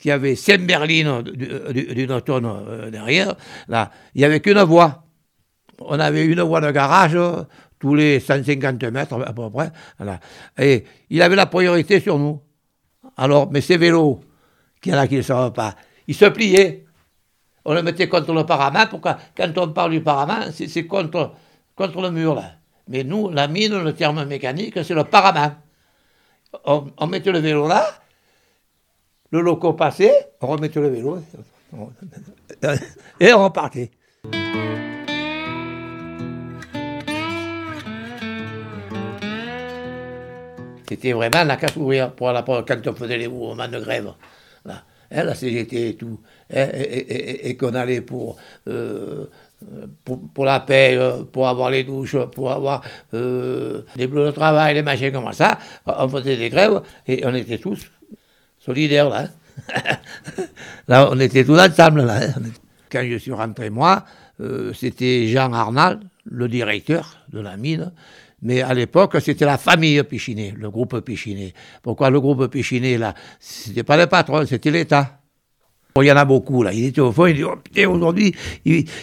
qui 0.00 0.10
avait 0.10 0.36
cinq 0.36 0.60
berlines 0.62 1.22
d'une 1.22 2.20
tonne 2.22 2.46
euh, 2.46 2.90
derrière, 2.90 3.34
là, 3.68 3.90
il 4.14 4.18
n'y 4.18 4.24
avait 4.24 4.40
qu'une 4.40 4.62
voie. 4.62 5.04
On 5.80 5.98
avait 5.98 6.24
une 6.24 6.40
voie 6.42 6.60
de 6.60 6.70
garage, 6.70 7.16
tous 7.78 7.94
les 7.94 8.20
150 8.20 8.82
mètres 8.84 9.20
à 9.24 9.32
peu 9.32 9.50
près. 9.50 9.70
Et 10.58 10.84
il 11.10 11.22
avait 11.22 11.36
la 11.36 11.46
priorité 11.46 12.00
sur 12.00 12.18
nous. 12.18 12.40
Alors, 13.16 13.50
mais 13.50 13.60
ces 13.60 13.76
vélos, 13.76 14.20
qu'il 14.80 14.92
y 14.92 14.96
en 14.96 14.98
a 14.98 15.06
qui 15.06 15.16
ne 15.16 15.22
savent 15.22 15.52
pas, 15.52 15.74
ils 16.06 16.14
se 16.14 16.24
pliaient. 16.26 16.84
On 17.64 17.74
le 17.74 17.82
mettait 17.82 18.08
contre 18.08 18.32
le 18.32 18.44
parament. 18.44 18.86
Pourquoi 18.88 19.18
Quand 19.36 19.56
on 19.58 19.68
parle 19.68 19.92
du 19.92 20.00
parament, 20.00 20.50
c'est 20.52 20.86
contre, 20.86 21.32
contre 21.76 22.00
le 22.00 22.10
mur, 22.10 22.34
là. 22.34 22.57
Mais 22.88 23.04
nous, 23.04 23.28
la 23.30 23.48
mine, 23.48 23.82
le 23.82 23.92
terme 23.94 24.24
mécanique, 24.24 24.82
c'est 24.82 24.94
le 24.94 25.04
parament. 25.04 25.52
On, 26.64 27.06
mettait 27.06 27.30
le 27.30 27.40
vélo 27.40 27.68
là, 27.68 27.86
le 29.30 29.42
loco 29.42 29.74
passait, 29.74 30.32
on 30.40 30.46
remettait 30.46 30.80
le 30.80 30.88
vélo, 30.88 31.22
et 33.20 33.32
on 33.34 33.44
repartait. 33.44 33.90
C'était 40.88 41.12
vraiment 41.12 41.44
la 41.44 41.56
casse 41.58 41.76
ouvrière 41.76 42.14
pour 42.14 42.32
la, 42.32 42.42
quand 42.42 42.86
on 42.86 42.94
faisait 42.94 43.18
les 43.18 43.28
mouvements 43.28 43.68
de 43.68 43.78
grève. 43.78 44.14
Hein, 45.10 45.24
la 45.24 45.34
CGT 45.34 45.90
et 45.90 45.96
tout. 45.96 46.20
Et, 46.50 47.56
qu'on 47.58 47.74
allait 47.74 48.00
pour, 48.00 48.36
euh, 48.68 49.26
pour, 50.04 50.44
la 50.44 50.60
paix, 50.60 50.96
euh, 50.96 51.24
pour 51.24 51.48
avoir 51.48 51.70
les 51.70 51.84
douches, 51.84 52.16
pour 52.34 52.52
avoir 52.52 52.82
euh, 53.14 53.82
les 53.96 54.06
bleus 54.06 54.26
de 54.26 54.30
travail, 54.30 54.74
les 54.74 54.82
machins 54.82 55.12
comme 55.12 55.32
ça. 55.32 55.58
On 55.86 56.08
faisait 56.08 56.36
des 56.36 56.48
grèves 56.48 56.80
et 57.06 57.24
on 57.24 57.34
était 57.34 57.58
tous 57.58 57.90
solidaires 58.58 59.08
là. 59.08 59.26
Hein. 59.74 59.82
là, 60.88 61.08
on 61.10 61.18
était 61.18 61.44
tous 61.44 61.58
ensemble 61.58 62.04
là. 62.04 62.20
Quand 62.90 63.04
je 63.08 63.16
suis 63.16 63.32
rentré, 63.32 63.68
moi, 63.68 64.04
c'était 64.72 65.26
Jean 65.26 65.52
Arnal, 65.52 66.00
le 66.24 66.48
directeur 66.48 67.18
de 67.30 67.40
la 67.40 67.56
mine, 67.56 67.92
mais 68.40 68.62
à 68.62 68.72
l'époque, 68.72 69.16
c'était 69.20 69.44
la 69.44 69.58
famille 69.58 70.02
Pichinet, 70.04 70.54
le 70.56 70.70
groupe 70.70 71.00
Pichinet. 71.00 71.52
Pourquoi 71.82 72.08
le 72.10 72.20
groupe 72.20 72.46
Pichinet, 72.46 72.96
là? 72.96 73.14
C'était 73.40 73.82
pas 73.82 73.96
le 73.96 74.06
patron, 74.06 74.46
c'était 74.46 74.70
l'État. 74.70 75.17
Il 75.96 76.06
y 76.06 76.12
en 76.12 76.16
a 76.16 76.24
beaucoup, 76.24 76.62
là. 76.62 76.72
Il 76.72 76.86
était 76.86 77.00
au 77.00 77.12
fond, 77.12 77.26
il 77.26 77.34
dit 77.36 77.44
Oh 77.44 77.56
putain, 77.56 77.88
aujourd'hui, 77.88 78.34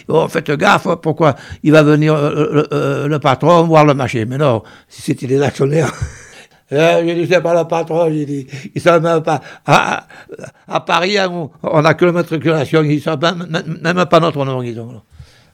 oh, 0.08 0.26
faites 0.28 0.50
gaffe, 0.52 0.88
pourquoi 1.02 1.34
Il 1.62 1.72
va 1.72 1.82
venir 1.82 2.14
euh, 2.14 2.30
euh, 2.30 2.66
euh, 2.72 3.08
le, 3.08 3.18
patron 3.18 3.64
voir 3.64 3.84
le 3.84 3.94
marché. 3.94 4.24
Mais 4.24 4.38
non, 4.38 4.62
c'était 4.88 5.26
des 5.26 5.42
actionnaires. 5.42 5.92
J'ai 6.70 7.14
dit, 7.14 7.28
c'est 7.30 7.40
pas 7.40 7.54
le 7.54 7.68
patron, 7.68 8.10
j'ai 8.10 8.26
dit, 8.26 8.46
ils 8.74 8.80
savent 8.80 9.00
même 9.00 9.22
pas. 9.22 9.40
À, 9.64 10.80
Paris, 10.84 11.16
hein, 11.16 11.48
on 11.62 11.80
n'a 11.80 11.94
que 11.94 12.06
la 12.06 12.10
matriculation, 12.10 12.82
ils 12.82 13.00
savent 13.00 13.20
même, 13.20 14.04
pas 14.10 14.18
notre 14.18 14.44
nom, 14.44 14.60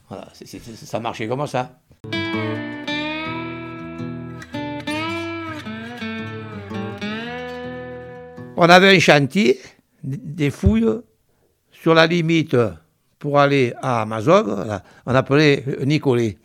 Voilà, 0.09 0.29
ça 0.87 1.01
marchait 1.01 1.29
comme 1.29 1.47
ça. 1.47 1.73
On 8.57 8.69
avait 8.71 8.97
un 8.97 8.99
chantier, 8.99 9.61
des 10.03 10.49
fouilles 10.49 11.03
sur 11.83 11.95
la 11.95 12.07
limite 12.07 12.57
pour 13.19 13.41
aller 13.41 13.73
à 13.83 14.03
Amazon, 14.03 14.81
on 15.05 15.15
appelait 15.15 15.65
Nicolet. 15.85 16.39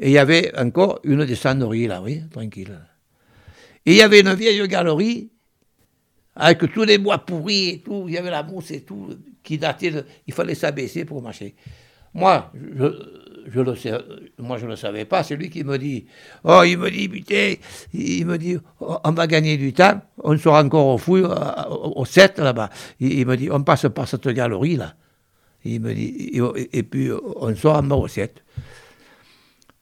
Et 0.00 0.08
il 0.08 0.10
y 0.10 0.18
avait 0.18 0.52
encore 0.58 0.98
une 1.04 1.24
descenderie 1.24 1.86
là, 1.86 2.02
oui, 2.02 2.22
tranquille. 2.28 2.80
Et 3.86 3.92
il 3.92 3.96
y 3.96 4.02
avait 4.02 4.20
une 4.20 4.34
vieille 4.34 4.66
galerie 4.66 5.30
avec 6.34 6.72
tous 6.72 6.82
les 6.82 6.98
bois 6.98 7.18
pourris 7.18 7.68
et 7.68 7.78
tout, 7.78 8.06
il 8.08 8.14
y 8.14 8.18
avait 8.18 8.30
la 8.30 8.42
mousse 8.42 8.72
et 8.72 8.80
tout, 8.80 9.10
qui 9.44 9.56
datait, 9.56 9.92
de, 9.92 10.04
il 10.26 10.34
fallait 10.34 10.56
s'abaisser 10.56 11.04
pour 11.04 11.22
marcher. 11.22 11.54
Moi, 12.12 12.50
je, 12.54 12.86
je 13.48 13.74
sais, 13.74 13.92
moi 14.38 14.58
je 14.58 14.64
ne 14.64 14.70
le 14.70 14.76
savais 14.76 15.04
pas, 15.04 15.22
c'est 15.22 15.36
lui 15.36 15.50
qui 15.50 15.64
me 15.64 15.76
dit, 15.78 16.06
oh 16.44 16.62
il 16.64 16.78
me 16.78 16.90
dit, 16.90 17.10
il 17.92 18.26
me 18.26 18.38
dit, 18.38 18.56
oh, 18.80 18.98
on 19.04 19.12
va 19.12 19.26
gagner 19.26 19.56
du 19.56 19.72
temps, 19.72 20.00
on 20.22 20.36
sera 20.36 20.62
encore 20.62 20.86
au 20.86 20.98
fouille, 20.98 21.24
au 21.24 22.04
7 22.04 22.38
là-bas. 22.38 22.70
Il, 23.00 23.26
me 23.26 23.36
dit, 23.36 23.50
on 23.50 23.62
passe 23.62 23.86
par 23.94 24.08
cette 24.08 24.28
galerie 24.28 24.76
là. 24.76 24.94
Il 25.64 25.80
me 25.80 25.94
dit, 25.94 26.32
et, 26.72 26.82
puis 26.82 27.10
on 27.36 27.54
sort 27.54 27.76
en 27.76 27.82
bas 27.82 27.96
au 27.96 28.08
7. 28.08 28.42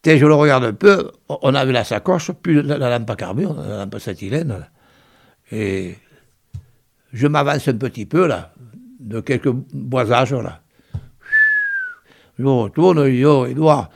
je 0.04 0.26
le 0.26 0.34
regarde 0.34 0.64
un 0.64 0.72
peu, 0.72 1.10
on 1.28 1.54
avait 1.54 1.72
la 1.72 1.84
sacoche, 1.84 2.30
puis 2.32 2.62
la, 2.62 2.78
lampe 2.78 3.10
à 3.10 3.16
carbure, 3.16 3.54
la 3.54 3.78
lampe 3.78 3.94
acétylène, 3.94 4.66
et 5.52 5.96
je 7.12 7.26
m'avance 7.26 7.66
un 7.68 7.74
petit 7.74 8.06
peu 8.06 8.26
là, 8.26 8.52
de 9.00 9.20
quelques 9.20 9.50
boisages 9.50 10.34
là. 10.34 10.60
Je 12.40 12.46
retourne, 12.46 13.04
je 13.04 13.10
dis, 13.10 13.24
oh, 13.24 13.46
Edouard, 13.46 13.90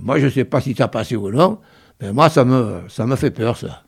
moi 0.00 0.18
je 0.18 0.26
ne 0.26 0.30
sais 0.30 0.44
pas 0.44 0.60
si 0.60 0.74
ça 0.74 0.88
passé 0.88 1.16
ou 1.16 1.30
non, 1.30 1.60
mais 2.00 2.12
moi 2.12 2.28
ça 2.28 2.44
me, 2.44 2.82
ça 2.88 3.06
me 3.06 3.16
fait 3.16 3.30
peur 3.30 3.56
ça. 3.56 3.84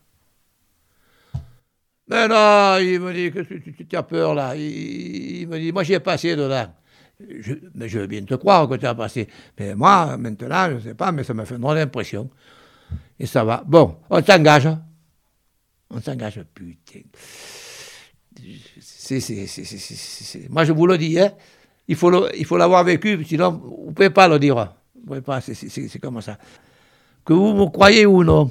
Mais 2.09 2.27
non, 2.27 2.79
il 2.79 3.00
me 3.00 3.12
dit 3.12 3.31
que 3.31 3.83
tu, 3.83 3.97
as 3.97 4.03
peur 4.03 4.35
là. 4.35 4.57
Il, 4.57 5.47
me 5.47 5.59
dit, 5.59 5.73
moi 5.73 5.83
j'ai 5.83 6.00
passé 6.00 6.35
dedans. 6.37 6.73
Mais 7.75 7.88
je 7.88 7.99
veux 7.99 8.07
bien 8.07 8.23
te 8.23 8.35
croire 8.35 8.67
que 8.67 8.77
tu 8.77 8.87
as 8.87 8.95
passé. 8.95 9.29
Mais 9.59 9.75
moi, 9.75 10.17
maintenant, 10.17 10.71
je 10.71 10.75
ne 10.75 10.81
sais 10.81 10.95
pas, 10.95 11.12
mais 11.12 11.25
ça 11.25 11.35
me 11.35 11.45
fait 11.45 11.57
une 11.57 11.61
drôle 11.61 11.77
d'impression. 11.77 12.31
Et 13.19 13.27
ça 13.27 13.45
va. 13.45 13.62
Bon, 13.67 13.99
on 14.09 14.23
s'engage. 14.23 14.69
On 15.91 16.00
s'engage, 16.00 16.41
putain. 16.55 17.00
Moi, 20.49 20.65
je 20.65 20.73
vous 20.73 20.87
le 20.87 20.97
dis, 20.97 21.19
hein, 21.21 21.33
il 21.88 21.97
faut, 21.97 22.11
l'avoir 22.57 22.85
vécu, 22.85 23.25
sinon 23.25 23.50
vous 23.50 23.87
ne 23.88 23.92
pouvez 23.92 24.11
pas 24.11 24.28
le 24.28 24.38
dire. 24.38 24.57
Vous 24.95 25.07
pouvez 25.07 25.23
pas, 25.23 25.40
c'est 25.40 25.99
comme 25.99 26.21
ça. 26.21 26.37
Que 27.25 27.33
vous 27.33 27.54
me 27.54 27.66
croyez 27.66 28.04
ou 28.04 28.23
non, 28.23 28.50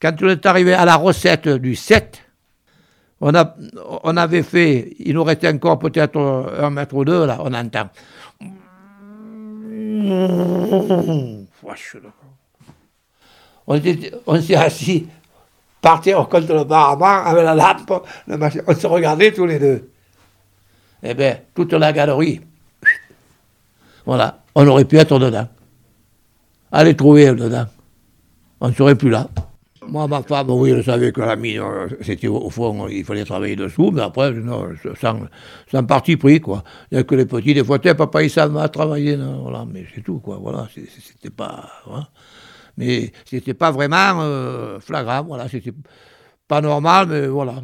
quand 0.00 0.12
on 0.22 0.28
est 0.28 0.44
arrivé 0.44 0.74
à 0.74 0.84
la 0.84 0.96
recette 0.96 1.48
du 1.48 1.74
7, 1.74 2.20
on, 3.22 3.34
a, 3.34 3.56
on 4.02 4.16
avait 4.18 4.42
fait, 4.42 4.94
il 4.98 5.14
nous 5.14 5.24
restait 5.24 5.48
encore 5.48 5.78
peut-être 5.78 6.18
un 6.18 6.68
mètre 6.68 6.94
ou 6.94 7.04
deux, 7.04 7.24
là, 7.24 7.38
on 7.40 7.54
entend. 7.54 7.88
On, 13.66 13.80
on 14.26 14.40
s'est 14.42 14.54
assis 14.54 15.06
par 15.80 16.02
terre 16.02 16.28
contre 16.28 16.52
le 16.52 16.66
paravent 16.66 17.24
avec 17.24 17.44
la 17.44 17.54
lampe, 17.54 18.06
on 18.28 18.74
se 18.74 18.86
regardait 18.86 19.32
tous 19.32 19.46
les 19.46 19.58
deux 19.58 19.93
eh 21.04 21.14
bien, 21.14 21.38
toute 21.54 21.72
la 21.72 21.92
galerie, 21.92 22.40
voilà, 24.06 24.42
on 24.54 24.66
aurait 24.66 24.84
pu 24.84 24.96
être 24.96 25.18
dedans. 25.18 25.48
Allez 26.72 26.96
trouver 26.96 27.26
dedans. 27.26 27.66
On 28.60 28.68
ne 28.68 28.74
serait 28.74 28.94
plus 28.94 29.10
là. 29.10 29.28
Moi, 29.86 30.08
ma 30.08 30.22
femme, 30.22 30.50
oui, 30.50 30.70
elle 30.70 30.82
savait 30.82 31.12
que 31.12 31.20
la 31.20 31.36
mine, 31.36 31.60
euh, 31.60 31.88
c'était 32.00 32.26
au 32.26 32.48
fond, 32.48 32.88
il 32.88 33.04
fallait 33.04 33.24
travailler 33.24 33.54
dessous, 33.54 33.90
mais 33.92 34.00
après, 34.00 34.32
non, 34.32 34.70
sans, 34.98 35.84
parti 35.84 36.16
pris, 36.16 36.40
quoi. 36.40 36.64
Il 36.90 36.94
n'y 36.94 37.00
a 37.00 37.04
que 37.04 37.14
les 37.14 37.26
petits, 37.26 37.52
des 37.52 37.62
fois, 37.62 37.78
papa, 37.78 38.22
il 38.22 38.30
savent 38.30 38.70
travailler, 38.70 39.16
non, 39.16 39.42
voilà, 39.42 39.66
mais 39.70 39.84
c'est 39.94 40.00
tout, 40.00 40.20
quoi, 40.20 40.38
voilà, 40.40 40.68
c'était 40.74 41.28
pas, 41.28 41.68
hein. 41.90 42.06
mais 42.78 43.12
c'était 43.26 43.52
pas 43.52 43.70
vraiment 43.70 44.22
euh, 44.22 44.80
flagrant, 44.80 45.22
voilà, 45.24 45.48
c'était 45.50 45.74
pas 46.48 46.62
normal, 46.62 47.06
mais 47.08 47.26
voilà, 47.26 47.56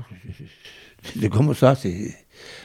c'était 1.02 1.30
comme 1.30 1.54
ça, 1.54 1.74
c'est 1.74 2.14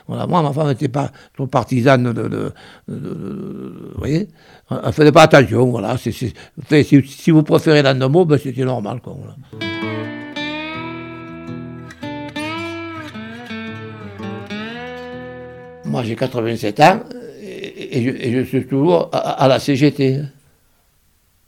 moi, 0.08 0.28
ma 0.28 0.54
femme 0.54 0.68
n'était 0.68 0.88
pas 0.88 1.12
trop 1.34 1.48
partisane 1.48 2.14
de. 2.14 2.54
vous 2.88 3.98
voyez 3.98 4.28
Elle 4.70 4.78
ne 4.86 4.92
faisait 4.92 5.12
pas 5.12 5.24
attention, 5.24 5.66
voilà. 5.72 5.96
si, 5.98 7.32
vous 7.32 7.44
préférez 7.44 7.84
dans 7.84 8.10
mot, 8.10 8.26
ben, 8.26 8.38
c'était 8.38 8.66
normal, 8.66 9.00
quoi. 9.02 9.16
Moi, 15.86 16.04
j'ai 16.04 16.16
87 16.16 16.80
ans 16.82 17.00
et, 17.42 18.32
je, 18.34 18.44
suis 18.44 18.66
toujours 18.66 19.10
à, 19.14 19.48
la 19.48 19.60
CGT. 19.60 20.22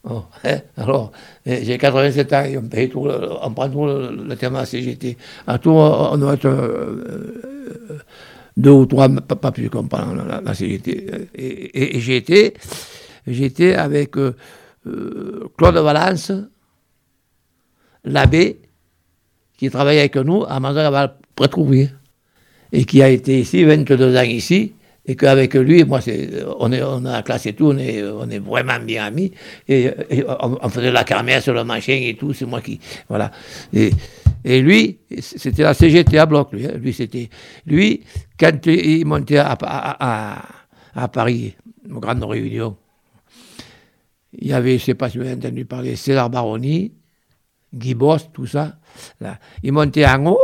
Oh, 0.09 0.23
hein, 0.45 0.59
alors, 0.77 1.11
j'ai 1.45 1.77
87 1.77 2.33
ans 2.33 2.43
et 2.73 2.89
tout, 2.89 3.07
on 3.41 3.51
prend 3.51 3.69
tout 3.69 3.85
le, 3.85 4.35
terme 4.35 4.55
à 4.55 4.59
la 4.59 4.65
CGT. 4.65 5.17
À 5.45 5.57
tout, 5.57 5.71
on 5.71 6.17
doit 6.17 6.35
être 6.35 6.45
euh, 6.45 7.99
deux 8.55 8.71
ou 8.71 8.85
trois, 8.85 9.09
pas, 9.09 9.51
plus 9.51 9.69
comprendre 9.69 10.23
la, 10.25 10.39
la 10.39 10.53
CGT. 10.53 11.11
Et, 11.35 11.97
et, 11.97 11.99
j'étais, 11.99 12.53
j'étais 13.25 13.73
avec 13.73 14.17
euh, 14.17 14.33
euh, 14.87 15.49
Claude 15.57 15.75
Valence, 15.75 16.31
l'abbé, 18.05 18.61
qui 19.57 19.69
travaillait 19.69 20.01
avec 20.01 20.15
nous 20.15 20.45
à 20.47 20.59
Manzanaval, 20.61 21.15
prêtre 21.35 21.59
et 22.71 22.85
qui 22.85 23.01
a 23.01 23.09
été 23.09 23.41
ici, 23.41 23.63
22 23.65 24.17
ans 24.17 24.21
ici, 24.21 24.73
et 25.07 25.15
qu'avec 25.15 25.53
lui, 25.53 25.83
moi, 25.85 25.99
on, 26.59 26.71
est, 26.71 26.83
on 26.83 27.05
a 27.05 27.13
la 27.13 27.23
classe 27.23 27.45
et 27.45 27.53
tout, 27.53 27.67
on 27.67 27.77
est, 27.77 28.03
on 28.03 28.29
est 28.29 28.39
vraiment 28.39 28.79
bien 28.79 29.05
amis, 29.05 29.31
et, 29.67 29.91
on, 30.39 30.67
faisait 30.69 30.91
la 30.91 31.05
kermesse, 31.05 31.47
le 31.47 31.63
machin 31.63 31.97
et 32.01 32.15
tout, 32.15 32.33
c'est 32.33 32.45
moi 32.45 32.61
qui, 32.61 32.79
voilà. 33.07 33.31
Et, 33.73 33.91
et 34.43 34.61
lui, 34.61 34.99
c'était 35.19 35.63
la 35.63 35.73
CGT 35.73 36.17
à 36.17 36.25
bloc, 36.25 36.51
lui. 36.51 36.65
Hein. 36.65 36.73
Lui, 36.75 36.93
c'était, 36.93 37.29
lui, 37.65 38.03
quand 38.37 38.65
il 38.65 39.05
montait 39.05 39.37
à, 39.37 39.57
à, 40.93 41.07
Paris, 41.07 41.55
aux 41.89 41.99
grandes 41.99 42.23
réunions, 42.23 42.75
il 44.33 44.47
y 44.47 44.53
avait, 44.53 44.77
je 44.77 44.83
ne 44.83 44.85
sais 44.85 44.93
pas 44.93 45.09
si 45.09 45.17
vous 45.17 45.23
avez 45.23 45.33
entendu 45.33 45.65
parler, 45.65 45.95
César 45.95 46.29
Baroni, 46.29 46.93
Guy 47.73 47.95
Boss, 47.95 48.29
tout 48.33 48.45
ça. 48.45 48.77
Là. 49.21 49.39
Ils 49.63 49.71
montaient 49.71 50.05
en 50.05 50.25
haut, 50.25 50.39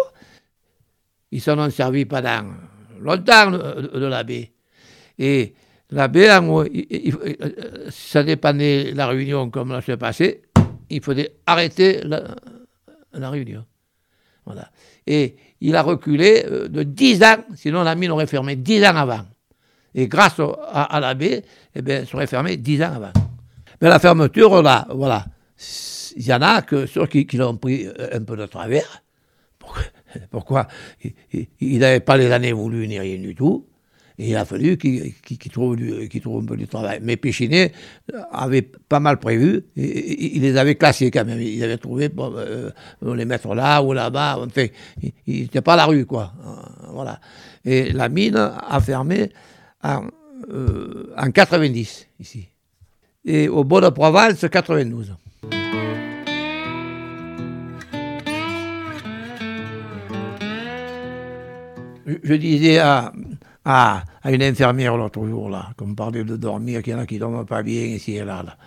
ils 1.31 1.41
s'en 1.41 1.59
ont 1.59 1.69
servi 1.69 2.05
pendant 2.05 2.45
longtemps 2.99 3.51
de, 3.51 3.99
de 3.99 4.05
l'abbé. 4.05 4.52
Et 5.19 5.53
l'abbé, 5.91 6.31
en 6.31 6.47
haut, 6.47 6.65
ça 7.89 8.23
dépendait 8.23 8.91
la 8.93 9.07
réunion 9.07 9.49
comme 9.49 9.71
ça 9.71 9.81
s'est 9.81 9.97
passé, 9.97 10.41
il 10.89 11.01
fallait 11.01 11.35
arrêter 11.45 12.01
la, 12.03 12.35
la 13.13 13.29
réunion. 13.29 13.65
Voilà. 14.45 14.69
Et 15.07 15.35
il 15.61 15.75
a 15.75 15.81
reculé 15.81 16.43
euh, 16.45 16.67
de 16.67 16.83
10 16.83 17.23
ans, 17.23 17.37
sinon 17.55 17.83
la 17.83 17.95
mine 17.95 18.11
aurait 18.11 18.27
fermé 18.27 18.55
10 18.55 18.83
ans 18.85 18.95
avant. 18.95 19.21
Et 19.95 20.07
grâce 20.07 20.41
à, 20.71 20.99
l'abbé, 20.99 21.43
eh 21.75 21.81
bien, 21.81 22.05
ça 22.05 22.15
aurait 22.15 22.27
fermé 22.27 22.57
10 22.57 22.83
ans 22.83 22.93
avant. 22.95 23.13
Mais 23.81 23.89
la 23.89 23.99
fermeture, 23.99 24.61
là, 24.61 24.87
voilà, 24.89 25.25
il 26.15 26.25
y 26.25 26.33
en 26.33 26.41
a 26.41 26.61
que 26.63 26.85
ceux 26.85 27.05
qui, 27.05 27.25
l'ont 27.37 27.57
pris 27.57 27.85
euh, 27.85 28.09
un 28.11 28.23
peu 28.23 28.35
de 28.35 28.45
travers. 28.45 29.03
Pourquoi, 30.29 30.67
Il 31.59 31.79
n'avait 31.79 31.99
pas 31.99 32.17
les 32.17 32.31
années 32.31 32.51
voulues 32.51 32.87
ni 32.87 32.99
rien 32.99 33.17
du 33.17 33.33
tout. 33.33 33.67
Et 34.19 34.29
il 34.29 34.35
a 34.35 34.45
fallu 34.45 34.77
qu'il 34.77 35.13
trouve, 35.51 35.77
trouve, 36.21 36.43
un 36.43 36.45
peu 36.45 36.55
du 36.55 36.67
travail. 36.67 36.99
Mais 37.01 37.17
Péchinet 37.17 37.71
avait 38.31 38.61
pas 38.61 38.99
mal 38.99 39.17
prévu. 39.17 39.65
Et, 39.75 40.35
il 40.35 40.41
les 40.41 40.57
avait 40.57 40.75
classés 40.75 41.09
quand 41.09 41.25
même. 41.25 41.41
Il 41.41 41.63
avait 41.63 41.77
trouvé 41.77 42.09
pour, 42.09 42.33
euh, 42.37 42.69
les 43.01 43.25
mettre 43.25 43.53
là 43.55 43.81
ou 43.81 43.93
là-bas. 43.93 44.39
Enfin, 44.39 44.67
il 45.25 45.41
n'était 45.41 45.61
pas 45.61 45.73
à 45.73 45.77
la 45.77 45.85
rue, 45.85 46.05
quoi. 46.05 46.33
Euh, 46.45 46.91
voilà. 46.91 47.19
Et 47.65 47.91
la 47.91 48.09
mine 48.09 48.35
a 48.35 48.79
fermé 48.81 49.31
en, 49.83 50.07
en 51.17 51.31
90, 51.31 52.07
ici. 52.19 52.47
Et 53.25 53.47
au 53.47 53.63
Bois 53.63 53.81
de 53.81 53.89
Provence, 53.89 54.45
92. 54.49 55.13
Je 62.05 62.33
disais 62.33 62.79
à, 62.79 63.13
à, 63.65 64.03
une 64.25 64.43
infirmière 64.43 64.97
l'autre 64.97 65.25
jour, 65.25 65.49
là, 65.49 65.69
comme 65.77 65.91
on 65.91 65.95
parlait 65.95 66.23
de 66.23 66.35
dormir, 66.35 66.81
qu'il 66.81 66.93
y 66.93 66.95
en 66.95 66.99
a 66.99 67.05
qui 67.05 67.15
ne 67.15 67.19
dorment 67.19 67.45
pas 67.45 67.63
bien 67.63 67.83
ici 67.83 68.15
et 68.15 68.25
là. 68.25 68.43
là. 68.43 68.57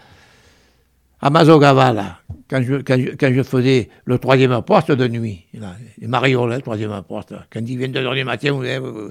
À 1.20 1.30
Mazogava, 1.30 1.92
là, 1.92 2.18
quand 2.48 2.62
je, 2.62 2.76
quand, 2.76 2.98
quand 3.18 3.32
je, 3.32 3.42
faisais 3.42 3.88
le 4.04 4.18
troisième 4.18 4.60
poste 4.62 4.92
de 4.92 5.08
nuit, 5.08 5.46
là, 5.54 5.74
Mario, 6.02 6.46
le 6.46 6.60
troisième 6.60 7.02
poste, 7.02 7.34
quand 7.50 7.60
il 7.66 7.78
vient 7.78 7.88
de 7.88 7.98
h 7.98 8.14
du 8.14 8.24
matin, 8.24 8.52
vous, 8.52 9.10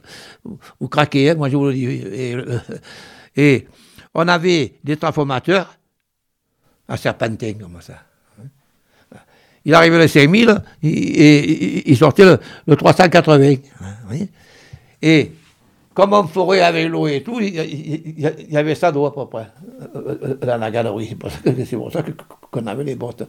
vous, 0.80 0.88
craquez, 0.88 1.32
hein, 1.32 1.36
moi 1.36 1.50
je 1.50 1.58
vous 1.58 1.66
le 1.66 1.74
dis. 1.74 1.86
Et, 1.86 2.36
et 3.36 3.68
on 4.14 4.28
avait 4.28 4.76
des 4.84 4.98
transformateurs 4.98 5.76
à 6.88 6.96
Serpentin, 6.96 7.54
comme 7.54 7.82
ça. 7.82 8.04
Il 9.66 9.74
arrivait 9.74 9.98
le 9.98 10.08
5000 10.08 10.62
et, 10.84 11.90
il 11.90 11.98
sortait 11.98 12.24
le, 12.24 12.40
le 12.68 12.76
380. 12.76 13.56
Et 15.02 15.32
comme 15.96 16.12
on 16.12 16.28
ferait 16.28 16.60
avec 16.60 16.90
l'eau 16.90 17.08
et 17.08 17.24
tout, 17.24 17.40
il 17.40 18.20
y, 18.20 18.58
avait 18.58 18.76
ça 18.76 18.92
d'eau 18.92 19.06
à 19.06 19.14
peu 19.14 19.26
près 19.28 19.48
dans 20.46 20.58
la 20.58 20.70
galerie. 20.70 21.16
C'est 21.66 21.78
pour 21.78 21.90
ça 21.90 22.04
qu'on 22.52 22.68
avait 22.68 22.84
les 22.84 22.96
bottes. 22.96 23.24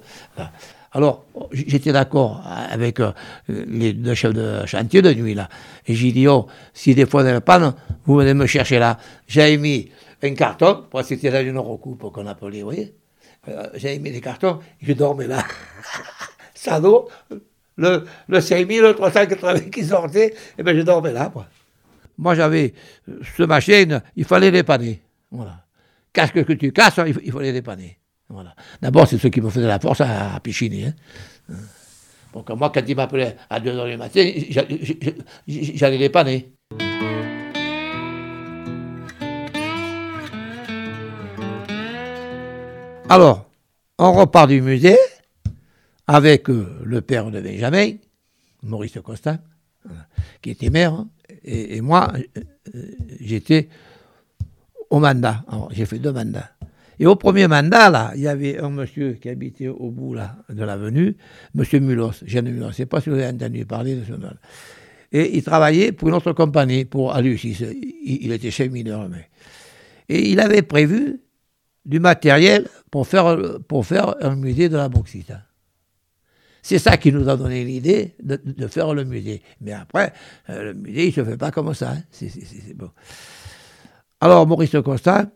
Alors, 0.93 1.27
j'étais 1.53 1.93
d'accord 1.93 2.43
avec 2.45 2.99
euh, 3.01 3.13
les 3.49 3.93
deux 3.93 4.15
chefs 4.15 4.33
de 4.33 4.67
chantier 4.67 5.01
de 5.01 5.13
nuit, 5.15 5.35
là. 5.35 5.49
Et 5.87 5.95
j'ai 5.95 6.11
dit, 6.11 6.27
oh, 6.27 6.47
si 6.75 6.95
des 6.95 7.07
fois 7.07 7.25
a 7.25 7.41
panne, 7.41 7.75
vous 8.05 8.17
venez 8.17 8.35
me 8.35 8.47
chercher 8.47 8.81
là. 8.81 8.99
J'avais 9.29 9.59
mis 9.59 9.91
un 10.23 10.35
carton, 10.35 10.85
c'était 11.05 11.31
là 11.31 11.43
une 11.43 11.59
recoupe 11.59 12.11
qu'on 12.11 12.27
appelait, 12.27 12.61
vous 12.61 12.65
voyez. 12.65 12.95
Euh, 13.49 13.69
j'avais 13.75 14.01
mis 14.01 14.11
des 14.11 14.21
cartons, 14.21 14.59
je 14.83 14.93
dormais 14.93 15.29
là. 15.29 15.45
ça 16.55 16.81
d'eau, 16.81 17.09
le, 17.77 18.05
le 18.27 18.41
5000, 18.41 18.81
le 18.81 18.95
380 18.95 19.61
qui 19.71 19.85
sortait, 19.85 20.35
et 20.59 20.63
bien 20.65 20.75
je 20.75 20.81
dormais 20.81 21.13
là, 21.13 21.31
quoi. 21.33 21.47
Moi, 22.19 22.35
j'avais 22.35 22.75
euh, 23.09 23.21
ce 23.37 23.43
machine, 23.43 24.03
il 24.17 24.25
fallait 24.25 24.51
dépanner. 24.51 25.01
Voilà. 25.31 25.65
Casque 26.13 26.45
que 26.45 26.53
tu 26.55 26.73
casses, 26.73 26.99
il, 27.07 27.19
il 27.25 27.33
fallait 27.33 27.53
dépanner. 27.53 27.99
Voilà. 28.29 28.55
D'abord, 28.81 29.07
c'est 29.07 29.19
ce 29.19 29.29
qui 29.29 29.41
me 29.41 29.51
faisait 29.51 29.67
la 29.67 29.79
force 29.79 30.01
à, 30.01 30.35
à 30.35 30.41
Pichini. 30.41 30.87
Hein. 30.87 30.95
Donc, 32.33 32.51
moi, 32.51 32.71
quand 32.75 32.83
il 32.87 32.97
m'appelait 32.97 33.37
à 33.49 33.61
2 33.61 33.71
h 33.71 33.91
du 33.91 33.97
matin, 33.97 34.31
j'allais 35.47 35.99
dépanner. 35.99 36.53
Alors, 43.09 43.49
on 43.99 44.13
repart 44.13 44.49
du 44.49 44.61
musée 44.61 44.99
avec 46.09 46.51
euh, 46.51 46.81
le 46.85 47.01
père 47.01 47.31
de 47.31 47.41
Benjamin, 47.41 47.93
Maurice 48.63 48.99
Costa, 49.03 49.39
qui 50.43 50.51
était 50.51 50.71
maire, 50.71 51.05
et, 51.47 51.81
moi, 51.81 52.13
euh, 52.75 52.83
j'étais 53.21 53.69
au 54.91 54.99
mandat. 54.99 55.45
J'ai 55.71 55.87
fait 55.87 55.99
deux 55.99 56.13
mandats. 56.13 56.51
Et 56.99 57.07
au 57.07 57.17
premier 57.17 57.47
mandat, 57.47 57.91
là, 57.91 58.13
il 58.15 58.23
y 58.23 58.29
avait 58.29 58.59
un 58.59 58.71
monsieur 58.71 59.13
qui 59.13 59.29
habitait 59.29 59.69
au 59.69 59.91
bout 59.91 60.15
là, 60.15 60.37
de 60.49 60.65
l'avenue, 60.65 61.17
monsieur 61.55 61.79
Mulos, 61.79 62.13
Jeanne 62.25 62.51
Mulos. 62.51 62.65
Je 62.65 62.69
ne 62.69 62.73
sais 62.73 62.87
pas 62.87 63.01
si 63.01 63.11
vous 63.11 63.17
avez 63.17 63.29
entendu 63.29 63.65
parler 63.67 63.97
de 63.97 64.05
ce 64.05 64.13
nom. 64.13 64.31
Et 65.13 65.37
il 65.37 65.43
travaillait 65.43 65.93
pour 65.93 66.09
une 66.09 66.15
autre 66.15 66.33
compagnie, 66.33 66.85
pour 66.85 67.15
Alucis. 67.15 67.59
Il, 68.05 68.33
était 68.33 68.51
chemineur. 68.51 69.09
Mais. 69.09 69.29
Et 70.09 70.31
il 70.31 70.41
avait 70.41 70.63
prévu 70.63 71.21
du 71.85 72.01
matériel 72.01 72.67
pour 72.91 73.07
faire, 73.07 73.59
pour 73.69 73.87
faire 73.87 74.17
un 74.21 74.35
musée 74.35 74.69
de 74.69 74.77
la 74.77 74.89
bauxite. 74.89 75.33
C'est 76.67 76.81
ça 76.81 76.97
qui 76.97 77.13
nous 77.13 77.29
a 77.29 77.37
donné 77.37 77.63
l'idée 77.63 78.17
de, 78.21 78.67
faire 78.67 78.93
le 78.93 79.05
musée. 79.05 79.41
Mais 79.61 79.71
après, 79.71 80.13
euh, 80.51 80.65
le 80.65 80.75
musée, 80.75 81.05
il 81.05 81.09
ne 81.11 81.13
se 81.13 81.25
fait 81.25 81.37
pas 81.37 81.53
comme 81.53 81.73
ça. 81.75 81.93
Hein. 81.93 82.03
Alors, 84.21 84.49
Maurice 84.49 84.75
Constant, 84.85 85.31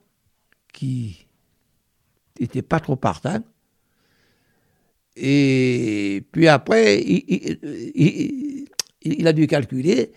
qui 0.73 1.29
n'était 2.40 2.62
pas 2.62 2.81
trop 2.81 2.97
partant, 2.97 3.38
et 5.14 6.27
puis 6.33 6.49
après, 6.49 7.01
il, 7.01 8.66
a 9.25 9.33
dû 9.33 9.47
calculer, 9.47 10.11